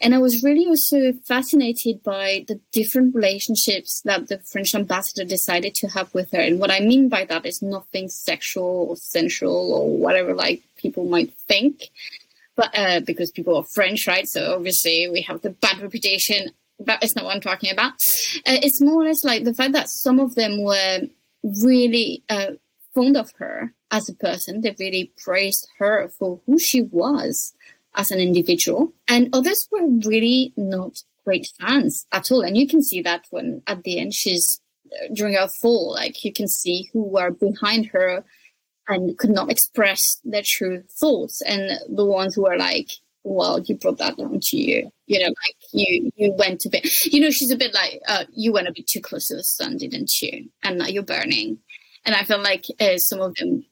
[0.00, 5.74] And I was really also fascinated by the different relationships that the French ambassador decided
[5.76, 6.40] to have with her.
[6.40, 11.06] And what I mean by that is nothing sexual or sensual or whatever like people
[11.06, 11.90] might think.
[12.56, 14.28] But uh, because people are French, right?
[14.28, 16.50] So obviously we have the bad reputation.
[16.80, 17.92] That is not what I'm talking about.
[18.46, 21.00] Uh, it's more or less like the fact that some of them were
[21.62, 22.52] really uh,
[22.94, 24.60] fond of her as a person.
[24.60, 27.54] They really praised her for who she was
[27.94, 28.92] as an individual.
[29.08, 32.42] And others were really not great fans at all.
[32.42, 34.60] And you can see that when at the end she's
[35.12, 38.24] during her fall, like you can see who were behind her
[38.88, 41.40] and could not express their true thoughts.
[41.42, 42.90] And the ones who were like,
[43.24, 44.90] well, you brought that down to you.
[45.06, 46.86] You know, like you you went a bit.
[47.06, 49.42] You know, she's a bit like uh, you went a bit too close to the
[49.42, 50.50] sun, didn't you?
[50.62, 51.58] And now you're burning.
[52.04, 53.64] And I feel like uh, some of them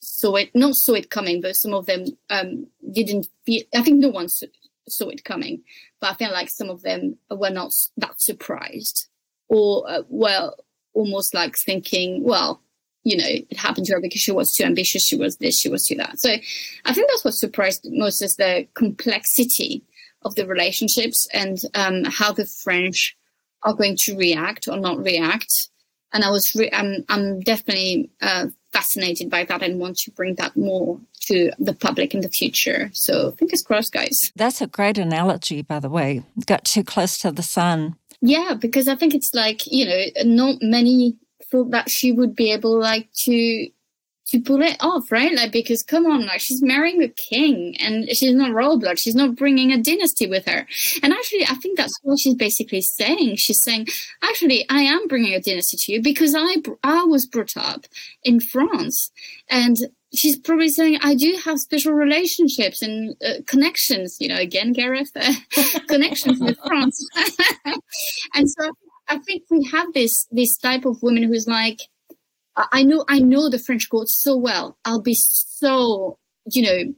[0.00, 3.98] saw it, not saw it coming, but some of them um, didn't feel, I think
[3.98, 5.62] no one saw it coming,
[6.00, 9.08] but I feel like some of them were not that surprised
[9.48, 10.56] or, uh, well,
[10.94, 12.62] almost like thinking, well,
[13.04, 15.68] you know, it happened to her because she was too ambitious, she was this, she
[15.68, 16.20] was too that.
[16.20, 19.82] So I think that's what surprised most is the complexity
[20.24, 23.16] of the relationships and um, how the French
[23.64, 25.68] are going to react or not react.
[26.12, 30.34] And I was, re- I'm, I'm definitely uh, fascinated by that and want to bring
[30.36, 32.90] that more to the public in the future.
[32.92, 34.18] So fingers crossed, guys.
[34.36, 36.22] That's a great analogy, by the way.
[36.46, 37.96] Got too close to the sun.
[38.20, 41.16] Yeah, because I think it's like, you know, not many
[41.50, 43.68] thought that she would be able like to
[44.32, 45.34] to pull it off, right?
[45.34, 48.98] Like, because come on, like she's marrying a king and she's not royal blood.
[48.98, 50.66] She's not bringing a dynasty with her.
[51.02, 53.36] And actually, I think that's what she's basically saying.
[53.36, 53.88] She's saying,
[54.22, 57.86] actually, I am bringing a dynasty to you because I, I was brought up
[58.24, 59.10] in France
[59.50, 59.76] and
[60.14, 64.16] she's probably saying I do have special relationships and uh, connections.
[64.20, 65.32] You know, again, Gareth, uh,
[65.88, 67.06] connections with France,
[68.34, 68.70] and so
[69.08, 71.78] I think we have this this type of woman who's like,
[72.56, 74.76] I know I know the French court so well.
[74.84, 76.18] I'll be so
[76.50, 76.94] you know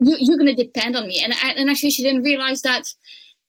[0.00, 1.22] you, are going to depend on me.
[1.22, 2.84] And and actually, she didn't realize that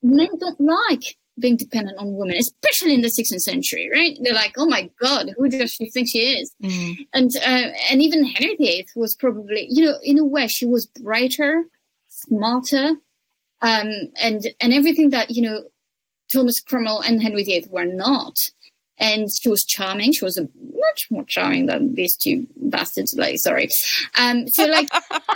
[0.04, 4.17] men don't like being dependent on women, especially in the 16th century, right?
[4.21, 6.54] They're like, oh my God, who does she think she is?
[6.62, 7.08] Mm.
[7.13, 10.86] And uh, and even Henry VIII was probably, you know, in a way, she was
[10.86, 11.65] brighter,
[12.08, 12.95] smarter,
[13.62, 13.89] um,
[14.21, 15.63] and and everything that you know
[16.32, 18.36] Thomas Cromwell and Henry VIII were not
[19.02, 20.14] and she was charming.
[20.14, 23.16] She was a, much more charming than these two bastards.
[23.18, 23.70] Like, sorry.
[24.18, 24.88] Um, so like,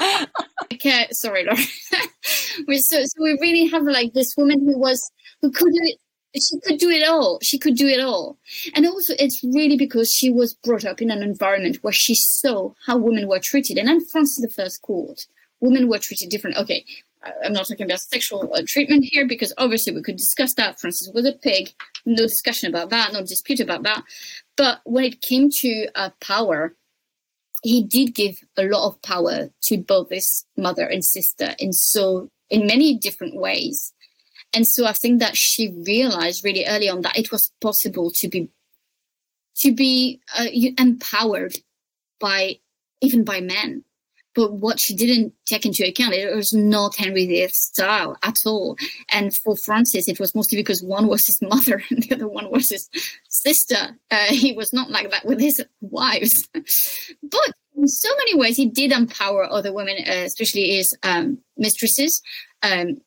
[0.74, 1.58] okay, sorry, Laura.
[2.80, 5.98] so, so we really have like this woman who was who could do it.
[6.38, 7.40] She could do it all.
[7.42, 8.38] She could do it all.
[8.76, 12.74] And also, it's really because she was brought up in an environment where she saw
[12.86, 13.78] how women were treated.
[13.78, 15.28] And in France, the first court,
[15.62, 16.58] women were treated different.
[16.58, 16.84] Okay,
[17.44, 20.80] I'm not talking about sexual uh, treatment here because obviously we could discuss that.
[20.80, 21.74] Francis was a pig,
[22.06, 24.04] no discussion about that, no dispute about that.
[24.58, 26.76] But when it came to uh, power,
[27.64, 32.30] he did give a lot of power to both his mother and sister in so
[32.50, 33.94] in many different ways.
[34.54, 38.28] And so I think that she realized really early on that it was possible to
[38.28, 38.50] be
[39.58, 40.46] to be uh,
[40.78, 41.56] empowered
[42.20, 42.60] by
[43.02, 43.84] even by men
[44.36, 48.76] but what she didn't take into account, it was not Henry VIII's style at all.
[49.10, 52.52] And for Francis, it was mostly because one was his mother and the other one
[52.52, 52.90] was his
[53.30, 53.98] sister.
[54.12, 56.48] Uh, he was not like that with his wives.
[56.54, 62.22] but in so many ways, he did empower other women, uh, especially his um, mistresses.
[62.62, 62.98] Um,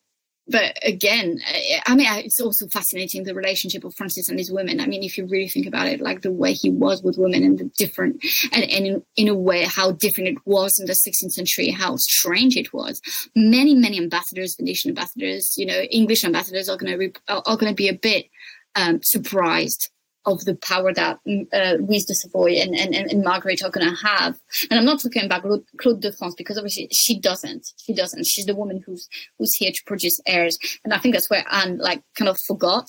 [0.49, 1.41] but again,
[1.87, 4.81] I mean, it's also fascinating the relationship of Francis and his women.
[4.81, 7.43] I mean, if you really think about it, like the way he was with women
[7.43, 10.93] and the different, and, and in, in a way, how different it was in the
[10.93, 13.01] 16th century, how strange it was.
[13.35, 17.77] Many, many ambassadors, Venetian ambassadors, you know, English ambassadors are going to are going to
[17.77, 18.27] be a bit
[18.75, 19.91] um, surprised
[20.27, 21.19] of the power that
[21.53, 24.39] uh, Louise de Savoy and, and, and Margaret are going to have.
[24.71, 25.45] And I'm not talking about
[25.79, 27.67] Claude de France because obviously she doesn't.
[27.79, 28.27] She doesn't.
[28.27, 30.59] She's the woman who's who's here to produce heirs.
[30.85, 32.87] And I think that's where Anne like kind of forgot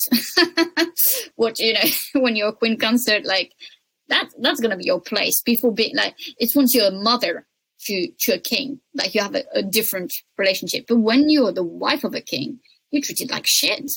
[1.36, 1.90] what you know
[2.22, 3.54] when you're a queen consort like
[4.10, 7.46] that that's going to be your place before being like it's once you're a mother
[7.82, 10.86] to to a king like you have a, a different relationship.
[10.88, 12.60] But when you're the wife of a king,
[12.92, 13.90] you're treated like shit.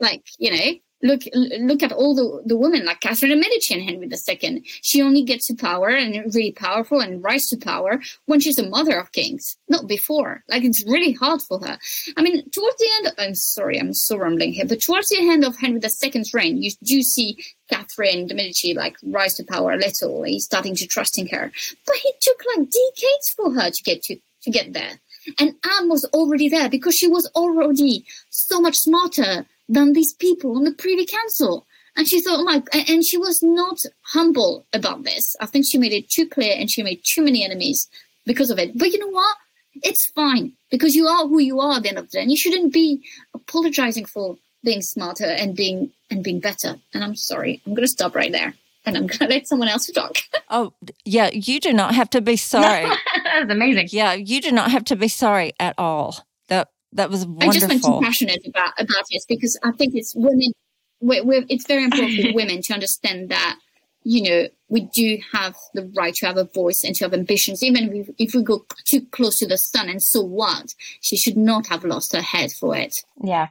[0.00, 0.72] Like you know
[1.04, 4.62] look look at all the, the women like Catherine de Medici and Henry II.
[4.82, 8.68] She only gets to power and really powerful and rise to power when she's the
[8.68, 10.42] mother of kings, not before.
[10.48, 11.78] Like it's really hard for her.
[12.16, 15.44] I mean, towards the end, I'm sorry, I'm so rambling here, but towards the end
[15.44, 17.36] of Henry II's reign, you do see
[17.70, 20.22] Catherine de Medici like rise to power a little.
[20.22, 21.52] He's starting to trust in her,
[21.86, 25.00] but it took like decades for her to get to to get there.
[25.38, 30.56] And Anne was already there because she was already so much smarter than these people
[30.56, 31.66] on the Privy Council.
[31.96, 33.78] And she thought, like, and she was not
[34.12, 35.36] humble about this.
[35.40, 37.88] I think she made it too clear and she made too many enemies
[38.26, 38.76] because of it.
[38.76, 39.36] But you know what?
[39.82, 42.22] It's fine because you are who you are at the end of the day.
[42.22, 46.76] And you shouldn't be apologizing for being smarter and being and being better.
[46.92, 48.54] And I'm sorry, I'm going to stop right there
[48.86, 50.18] and I'm going to let someone else talk.
[50.50, 50.72] oh,
[51.04, 52.84] yeah, you do not have to be sorry.
[52.84, 53.88] that was amazing.
[53.92, 56.26] Yeah, you do not have to be sorry at all.
[56.48, 57.50] That that was wonderful.
[57.50, 60.52] I just been too passionate about about this because I think it's women.
[61.00, 63.58] We're, we're, it's very important for women to understand that
[64.04, 67.62] you know we do have the right to have a voice and to have ambitions,
[67.62, 69.88] even if, if we go too close to the sun.
[69.88, 70.74] And so what?
[71.00, 72.94] She should not have lost her head for it.
[73.22, 73.48] Yeah,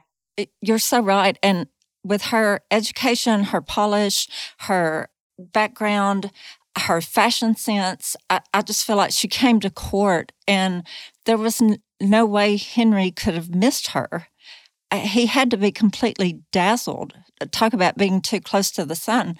[0.60, 1.38] you're so right.
[1.42, 1.68] And
[2.04, 4.28] with her education, her polish,
[4.60, 5.08] her
[5.38, 6.30] background,
[6.78, 10.84] her fashion sense, I, I, just feel like she came to court and
[11.24, 14.28] there was n- no way Henry could have missed her.
[14.90, 17.14] Uh, he had to be completely dazzled.
[17.50, 19.36] Talk about being too close to the sun.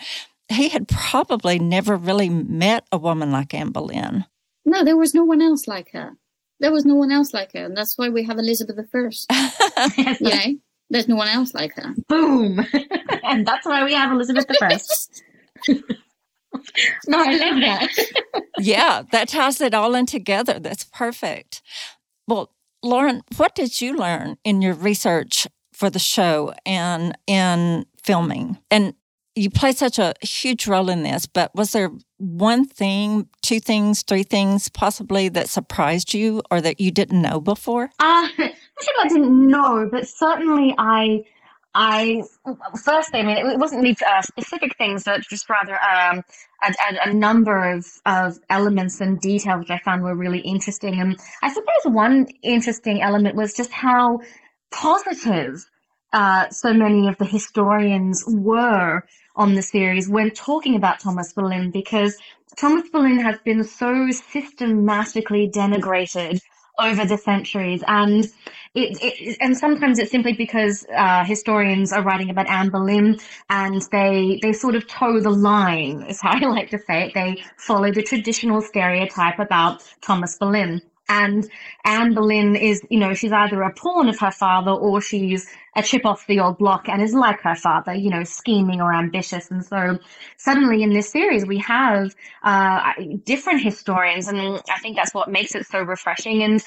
[0.49, 4.27] He had probably never really met a woman like Anne Boleyn.
[4.65, 6.13] No, there was no one else like her.
[6.61, 9.91] There was no one else like her, and that's why we have Elizabeth I.
[9.97, 10.59] you know,
[10.91, 11.95] there's no one else like her.
[12.09, 12.65] Boom,
[13.25, 14.79] and that's why we have Elizabeth I.
[17.07, 17.89] no, I love that.
[18.59, 20.59] yeah, that ties it all in together.
[20.59, 21.61] That's perfect.
[22.27, 22.51] Well,
[22.83, 28.59] Lauren, what did you learn in your research for the show and in filming?
[28.71, 28.95] And
[29.35, 34.03] you play such a huge role in this, but was there one thing, two things,
[34.03, 37.91] three things possibly that surprised you or that you didn't know before?
[37.99, 41.25] Uh, I didn't know, but certainly I
[41.75, 42.23] I
[42.85, 46.23] firstly, I mean, it wasn't these uh, specific things, but just rather um,
[46.63, 51.01] a, a, a, number of, of elements and details which I found were really interesting.
[51.01, 54.21] And I suppose one interesting element was just how
[54.71, 55.65] positive
[56.13, 59.03] uh, so many of the historians were
[59.35, 62.17] on the series when talking about Thomas Boleyn, because
[62.57, 66.41] Thomas Boleyn has been so systematically denigrated
[66.79, 67.83] over the centuries.
[67.87, 68.27] And
[68.75, 73.19] it, it, and sometimes it's simply because uh, historians are writing about Anne Boleyn
[73.49, 77.15] and they they sort of toe the line, is how I like to say it.
[77.15, 80.83] They follow the traditional stereotype about Thomas Boleyn.
[81.07, 81.49] And
[81.85, 85.47] Anne Boleyn is, you know, she's either a pawn of her father or she's
[85.77, 88.91] a chip off the old block and is like her father, you know, scheming or
[88.91, 89.51] ambitious.
[89.51, 89.99] And so
[90.39, 92.93] suddenly in this series, we have uh,
[93.25, 94.29] different historians.
[94.29, 96.43] And I think that's what makes it so refreshing.
[96.43, 96.65] And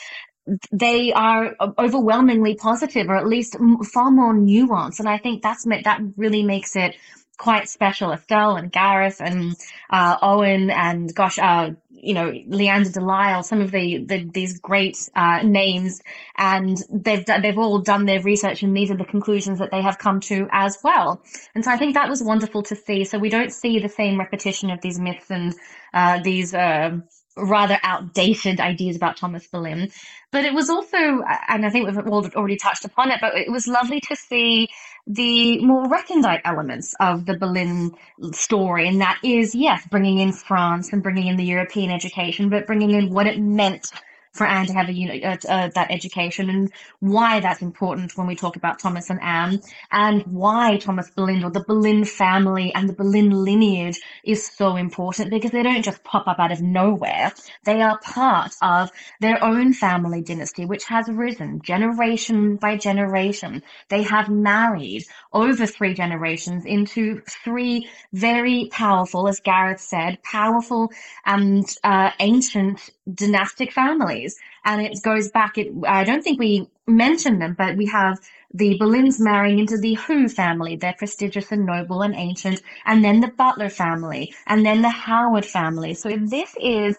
[0.72, 3.58] they are overwhelmingly positive or at least
[3.94, 5.00] far more nuanced.
[5.00, 6.96] And I think that's that really makes it
[7.38, 8.12] quite special.
[8.12, 9.56] Estelle and Gareth and
[9.90, 14.60] uh, Owen and gosh, uh, you know, Leanda de Lisle, some of the, the these
[14.60, 16.02] great uh, names,
[16.38, 19.98] and they've they've all done their research, and these are the conclusions that they have
[19.98, 21.24] come to as well.
[21.56, 23.04] And so I think that was wonderful to see.
[23.04, 25.56] So we don't see the same repetition of these myths and
[25.94, 26.98] uh, these uh,
[27.38, 29.90] rather outdated ideas about Thomas Boleyn.
[30.32, 31.98] But it was also, and I think we've
[32.36, 34.68] already touched upon it, but it was lovely to see
[35.06, 37.92] the more recondite elements of the Boleyn
[38.34, 38.88] story.
[38.88, 42.92] And that is, yes, bringing in France and bringing in the European education, but bringing
[42.92, 43.92] in what it meant
[44.38, 48.36] for Anne to have a, uh, uh, that education and why that's important when we
[48.36, 49.62] talk about Thomas and Anne
[49.92, 55.30] and why Thomas Boleyn or the Boleyn family and the Boleyn lineage is so important
[55.30, 57.34] because they don't just pop up out of nowhere.
[57.66, 63.64] They are part of their own family dynasty, which has risen generation by generation.
[63.90, 70.92] They have married over three generations into three very powerful, as Gareth said, powerful
[71.26, 74.27] and uh, ancient dynastic families.
[74.66, 78.20] And it goes back, it, I don't think we mentioned them, but we have
[78.54, 80.76] the Boleyns marrying into the Hoo family.
[80.76, 82.62] They're prestigious and noble and ancient.
[82.86, 85.94] And then the Butler family, and then the Howard family.
[85.94, 86.98] So this is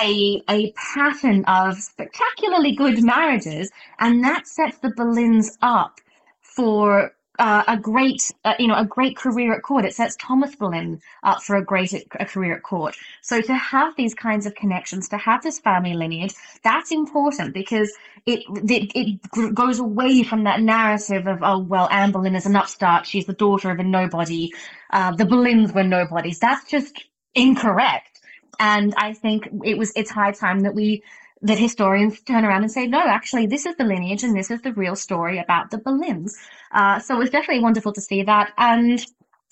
[0.00, 6.00] a, a pattern of spectacularly good marriages, and that sets the Boleyns up
[6.40, 9.84] for uh, a great, uh, you know, a great career at court.
[9.84, 12.96] It sets Thomas Boleyn up for a great a career at court.
[13.22, 16.34] So to have these kinds of connections, to have this family lineage,
[16.64, 17.92] that's important because
[18.26, 22.56] it it, it goes away from that narrative of oh well, Anne Boleyn is an
[22.56, 23.06] upstart.
[23.06, 24.52] She's the daughter of a nobody.
[24.90, 26.38] Uh, the Boleyns were nobodies.
[26.38, 28.20] That's just incorrect.
[28.60, 31.04] And I think it was it's high time that we
[31.42, 34.60] that historians turn around and say, no, actually, this is the lineage and this is
[34.62, 36.32] the real story about the Boleyns.
[36.72, 38.52] Uh, so it was definitely wonderful to see that.
[38.58, 39.04] And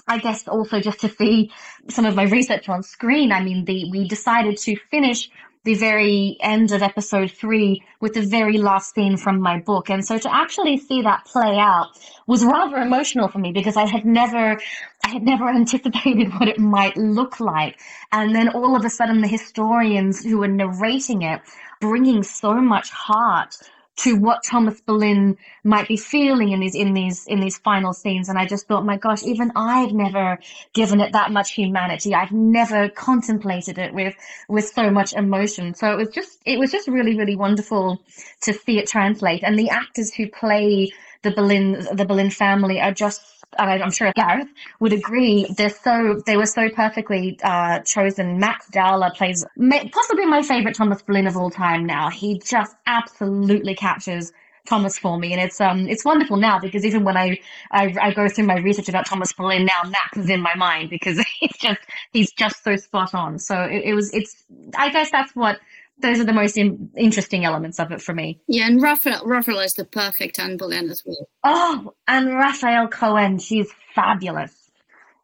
[0.09, 1.51] I guess also just to see
[1.89, 3.33] some of my research on screen.
[3.33, 5.31] I mean, the we decided to finish
[5.67, 9.91] the very end of episode three with the very last scene from my book.
[9.91, 11.89] And so to actually see that play out
[12.29, 14.61] was rather emotional for me because I had never,
[15.05, 17.81] I had never anticipated what it might look like.
[18.13, 21.41] And then all of a sudden the historians who were narrating it
[21.81, 23.57] bringing so much heart
[23.97, 28.29] to what Thomas Boleyn might be feeling in these in these in these final scenes.
[28.29, 30.39] And I just thought, my gosh, even I've never
[30.75, 32.15] given it that much humanity.
[32.15, 34.15] I've never contemplated it with
[34.49, 35.75] with so much emotion.
[35.75, 38.03] So it was just it was just really, really wonderful
[38.43, 39.43] to see it translate.
[39.43, 43.23] And the actors who play the Boleyn the Boleyn family are just
[43.59, 44.49] and I'm sure Gareth
[44.81, 48.39] would agree, they're so they were so perfectly uh, chosen.
[48.39, 49.45] Max Dowler plays
[49.93, 51.87] possibly my favorite Thomas Boleyn of all time.
[51.87, 54.33] Now he just absolutely captures
[54.67, 57.39] Thomas for me, and it's um it's wonderful now because even when I
[57.71, 60.91] I, I go through my research about Thomas Boleyn now, Max is in my mind
[60.91, 61.81] because he's just
[62.13, 63.39] he's just so spot on.
[63.39, 64.45] So it, it was it's
[64.77, 65.59] I guess that's what
[65.99, 68.41] those are the most in, interesting elements of it for me.
[68.49, 71.29] Yeah, and Raphael, Raphael is the perfect Anne Boleyn as well.
[71.45, 74.53] Oh, and Raphael Cohen, she's fabulous.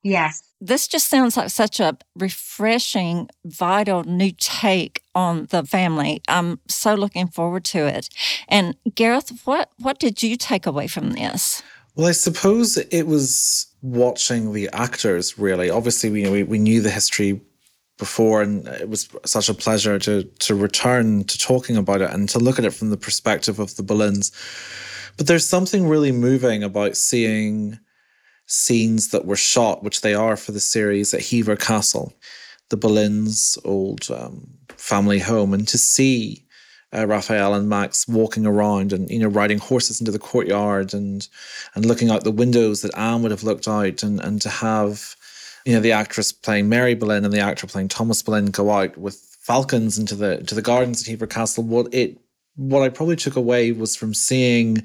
[0.02, 0.42] Yes.
[0.60, 6.22] This just sounds like such a refreshing, vital new take on the family.
[6.28, 8.08] I'm so looking forward to it.
[8.48, 11.62] And Gareth, what what did you take away from this?
[11.94, 15.70] Well, I suppose it was watching the actors really.
[15.70, 17.40] Obviously, we we, we knew the history
[17.98, 22.28] before, and it was such a pleasure to to return to talking about it and
[22.30, 24.32] to look at it from the perspective of the Boleyns.
[25.16, 27.78] But there's something really moving about seeing
[28.46, 32.12] scenes that were shot, which they are for the series at Hever Castle,
[32.70, 36.44] the Boleyns' old um, family home, and to see
[36.94, 41.26] uh, Raphael and Max walking around and you know riding horses into the courtyard and
[41.74, 45.16] and looking out the windows that Anne would have looked out and and to have
[45.64, 48.96] you know the actress playing Mary Boleyn and the actor playing Thomas Boleyn go out
[48.96, 51.64] with falcons into the into the gardens at Hever Castle.
[51.64, 52.18] What it
[52.56, 54.82] what I probably took away was from seeing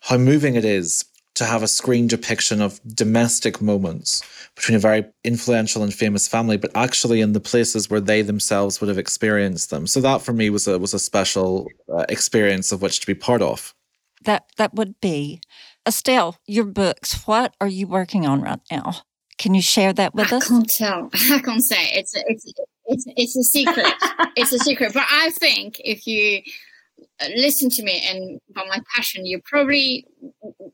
[0.00, 4.22] how moving it is to have a screen depiction of domestic moments
[4.56, 8.80] between a very influential and famous family, but actually in the places where they themselves
[8.80, 9.86] would have experienced them.
[9.86, 13.14] So that for me was a was a special uh, experience of which to be
[13.14, 13.74] part of.
[14.24, 15.40] That that would be
[15.86, 16.36] Estelle.
[16.46, 17.26] Your books.
[17.26, 19.02] What are you working on right now?
[19.38, 20.44] Can you share that with I us?
[20.44, 21.10] I can't tell.
[21.32, 21.90] I can't say.
[21.92, 22.52] It's it's
[22.86, 23.94] it's it's a secret.
[24.36, 24.92] it's a secret.
[24.92, 26.42] But I think if you
[27.20, 30.06] uh, listen to me and by my passion, you probably,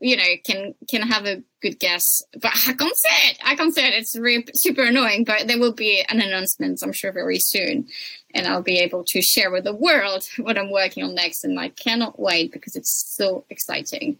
[0.01, 2.23] you know, can can have a good guess.
[2.33, 3.39] But I can't say it.
[3.45, 3.95] I can't say it.
[3.95, 5.25] It's really super annoying.
[5.25, 7.87] But there will be an announcement, I'm sure, very soon,
[8.35, 11.45] and I'll be able to share with the world what I'm working on next.
[11.45, 14.19] And I cannot wait because it's so exciting.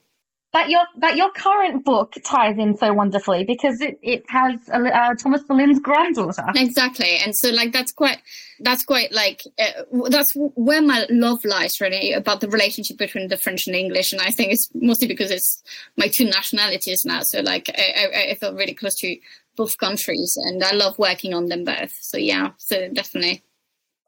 [0.55, 5.15] But your but your current book ties in so wonderfully because it, it has uh,
[5.17, 6.45] Thomas Boleyn's granddaughter.
[6.55, 8.19] Exactly, and so like that's quite
[8.61, 13.37] that's quite like uh, that's where my love lies really about the relationship between the
[13.37, 15.61] French and English, and I think it's mostly because it's
[15.97, 17.23] my two nationalities now.
[17.23, 19.17] So like I, I, I feel really close to
[19.57, 21.93] both countries, and I love working on them both.
[22.01, 23.43] So yeah, so definitely.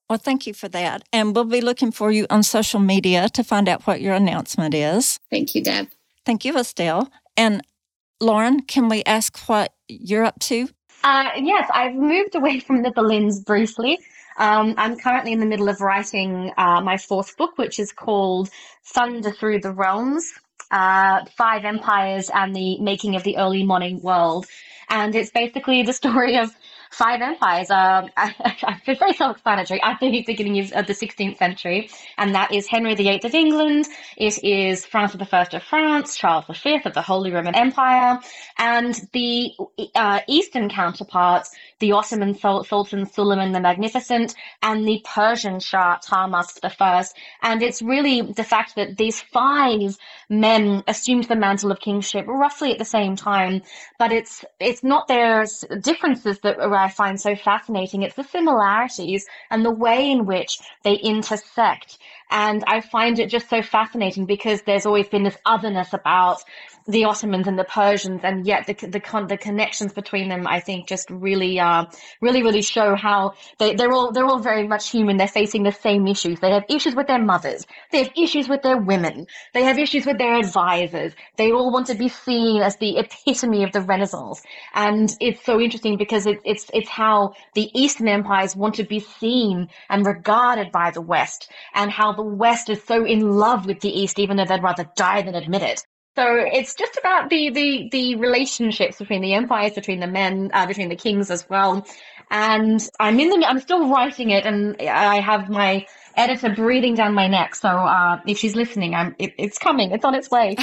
[0.08, 1.02] Well, thank you for that.
[1.12, 4.74] And we'll be looking for you on social media to find out what your announcement
[4.74, 5.18] is.
[5.28, 5.88] Thank you, Deb.
[6.26, 7.08] Thank you, Estelle.
[7.36, 7.62] And
[8.20, 10.68] Lauren, can we ask what you're up to?
[11.04, 13.98] Uh, yes, I've moved away from the Boleyns briefly.
[14.38, 18.50] Um, I'm currently in the middle of writing uh, my fourth book, which is called
[18.84, 20.30] Thunder Through the Realms
[20.70, 24.46] uh, Five Empires and the Making of the Early Modern World.
[24.88, 26.50] And it's basically the story of
[26.90, 27.70] five empires.
[27.70, 32.94] Um, it's very self-explanatory at the beginning of the 16th century, and that is Henry
[32.94, 33.86] VIII of England.
[34.16, 38.18] It is Francis I of France, Charles V of the Holy Roman Empire,
[38.58, 39.52] and the
[39.94, 47.04] uh, eastern counterparts, the Ottoman Sultan Suleiman the Magnificent, and the Persian Shah Tahmasp I.
[47.42, 49.96] And it's really the fact that these five
[50.28, 53.62] men assumed the mantle of kingship roughly at the same time,
[53.98, 55.46] but it's it's not their
[55.80, 58.02] differences that uh, I find so fascinating.
[58.02, 61.98] It's the similarities and the way in which they intersect.
[62.30, 66.42] And I find it just so fascinating because there's always been this otherness about
[66.88, 70.60] the Ottomans and the Persians, and yet the the, con- the connections between them, I
[70.60, 71.86] think, just really, uh,
[72.20, 75.16] really, really show how they, they're all they're all very much human.
[75.16, 76.38] They're facing the same issues.
[76.40, 77.66] They have issues with their mothers.
[77.90, 79.26] They have issues with their women.
[79.52, 81.12] They have issues with their advisors.
[81.36, 84.42] They all want to be seen as the epitome of the Renaissance,
[84.74, 89.00] and it's so interesting because it, it's it's how the Eastern empires want to be
[89.00, 93.80] seen and regarded by the West, and how the West is so in love with
[93.80, 95.82] the East, even though they'd rather die than admit it.
[96.16, 100.66] So it's just about the the the relationships between the empires, between the men, uh,
[100.66, 101.86] between the kings as well.
[102.30, 105.86] And I'm in the I'm still writing it, and I have my
[106.16, 107.54] editor breathing down my neck.
[107.54, 109.90] So uh, if she's listening, I'm it, it's coming.
[109.92, 110.56] It's on its way.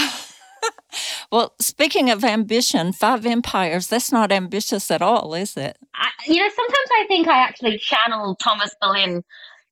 [1.32, 5.78] well, speaking of ambition, Five Empires, that's not ambitious at all, is it?
[5.94, 9.24] I, you know, sometimes I think I actually channel Thomas Boleyn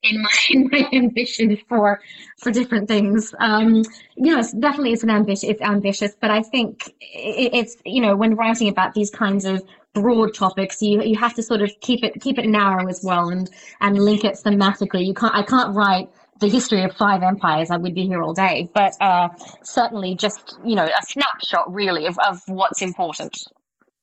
[0.03, 2.01] in my in my ambition for
[2.37, 3.33] for different things.
[3.39, 3.83] Um,
[4.15, 5.43] yes, definitely it's an ambitious.
[5.43, 9.61] It's ambitious, but I think it, it's you know when writing about these kinds of
[9.93, 13.29] broad topics, you you have to sort of keep it keep it narrow as well
[13.29, 13.49] and
[13.79, 15.05] and link it thematically.
[15.05, 16.09] You can't I can't write
[16.41, 18.69] the history of five empires, I would be here all day.
[18.73, 19.29] But uh,
[19.63, 23.37] certainly, just you know, a snapshot really of, of what's important.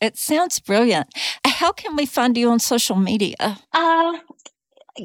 [0.00, 1.08] It sounds brilliant.
[1.44, 3.58] How can we find you on social media?
[3.72, 4.18] Uh,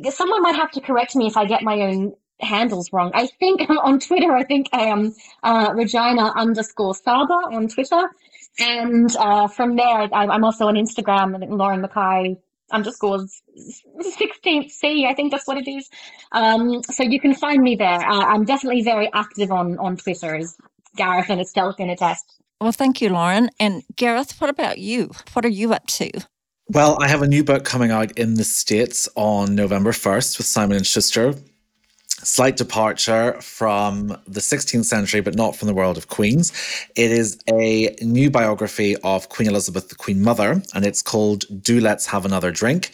[0.10, 3.12] someone might have to correct me if I get my own handles wrong.
[3.14, 5.14] I think on Twitter, I think I am
[5.44, 8.10] uh, Regina underscore Saba on Twitter.
[8.60, 12.38] And uh, from there, I'm also on Instagram, think Lauren MacKay
[12.72, 15.90] underscore 16th C, I think that's what it is.
[16.32, 18.00] Um, so you can find me there.
[18.00, 20.58] Uh, I'm definitely very active on, on Twitter, as
[20.96, 22.42] Gareth and Estelle can attest.
[22.60, 23.50] Well, thank you, Lauren.
[23.60, 25.12] And Gareth, what about you?
[25.34, 26.10] What are you up to?
[26.74, 30.48] Well, I have a new book coming out in the States on November 1st with
[30.48, 31.36] Simon and Schuster.
[32.08, 36.52] Slight departure from the 16th century, but not from the world of queens.
[36.96, 41.80] It is a new biography of Queen Elizabeth, the Queen Mother, and it's called Do
[41.80, 42.92] Let's Have Another Drink.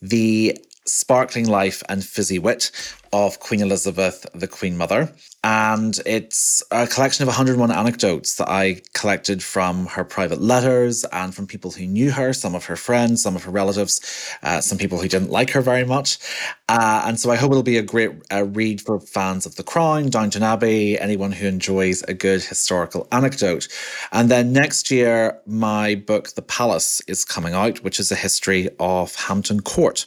[0.00, 0.56] the
[0.86, 2.70] sparkling life and fizzy wit
[3.12, 5.12] of Queen Elizabeth, the Queen Mother.
[5.42, 11.34] And it's a collection of 101 anecdotes that I collected from her private letters and
[11.34, 14.00] from people who knew her, some of her friends, some of her relatives,
[14.42, 16.18] uh, some people who didn't like her very much.
[16.68, 19.62] Uh, and so I hope it'll be a great uh, read for fans of The
[19.62, 23.66] Crown, Downton Abbey, anyone who enjoys a good historical anecdote.
[24.12, 28.68] And then next year, my book, The Palace, is coming out, which is a history
[28.78, 30.06] of Hampton Court.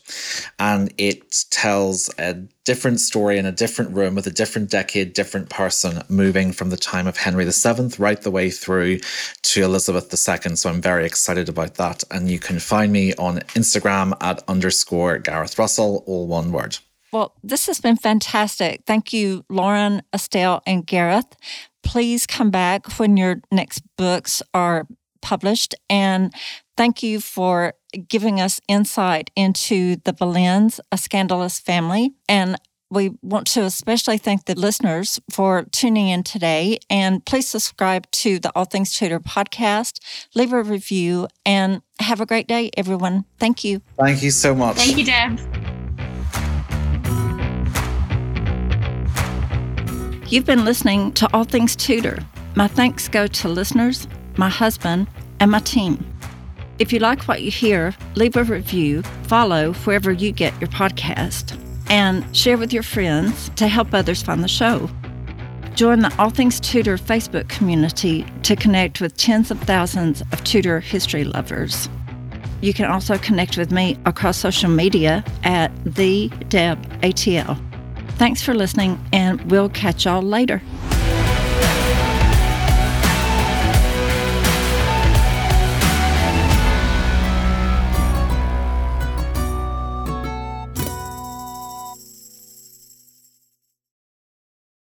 [0.59, 2.35] And it tells a
[2.65, 6.77] different story in a different room with a different decade, different person, moving from the
[6.77, 8.99] time of Henry VII right the way through
[9.43, 10.55] to Elizabeth II.
[10.55, 12.03] So I'm very excited about that.
[12.11, 16.77] And you can find me on Instagram at underscore Gareth Russell, all one word.
[17.11, 18.81] Well, this has been fantastic.
[18.87, 21.35] Thank you, Lauren, Estelle, and Gareth.
[21.83, 24.87] Please come back when your next books are
[25.23, 25.73] published.
[25.89, 26.31] And
[26.77, 27.73] thank you for
[28.07, 32.13] giving us insight into the Boleyns, a scandalous family.
[32.29, 32.57] And
[32.91, 36.77] we want to especially thank the listeners for tuning in today.
[36.91, 39.99] And please subscribe to the All Things Tudor podcast,
[40.35, 43.25] leave a review, and have a great day, everyone.
[43.39, 43.81] Thank you.
[43.97, 44.77] Thank you so much.
[44.77, 45.39] Thank you, Deb.
[50.27, 52.19] You've been listening to All Things Tudor.
[52.55, 54.07] My thanks go to listeners,
[54.37, 55.07] my husband,
[55.39, 56.05] and my team.
[56.79, 61.57] If you like what you hear, leave a review, follow wherever you get your podcast,
[61.89, 64.89] and share with your friends to help others find the show.
[65.75, 70.79] Join the All Things Tudor Facebook community to connect with tens of thousands of Tudor
[70.79, 71.89] history lovers.
[72.61, 77.59] You can also connect with me across social media at the Deb ATL.
[78.17, 80.61] Thanks for listening, and we'll catch y'all later.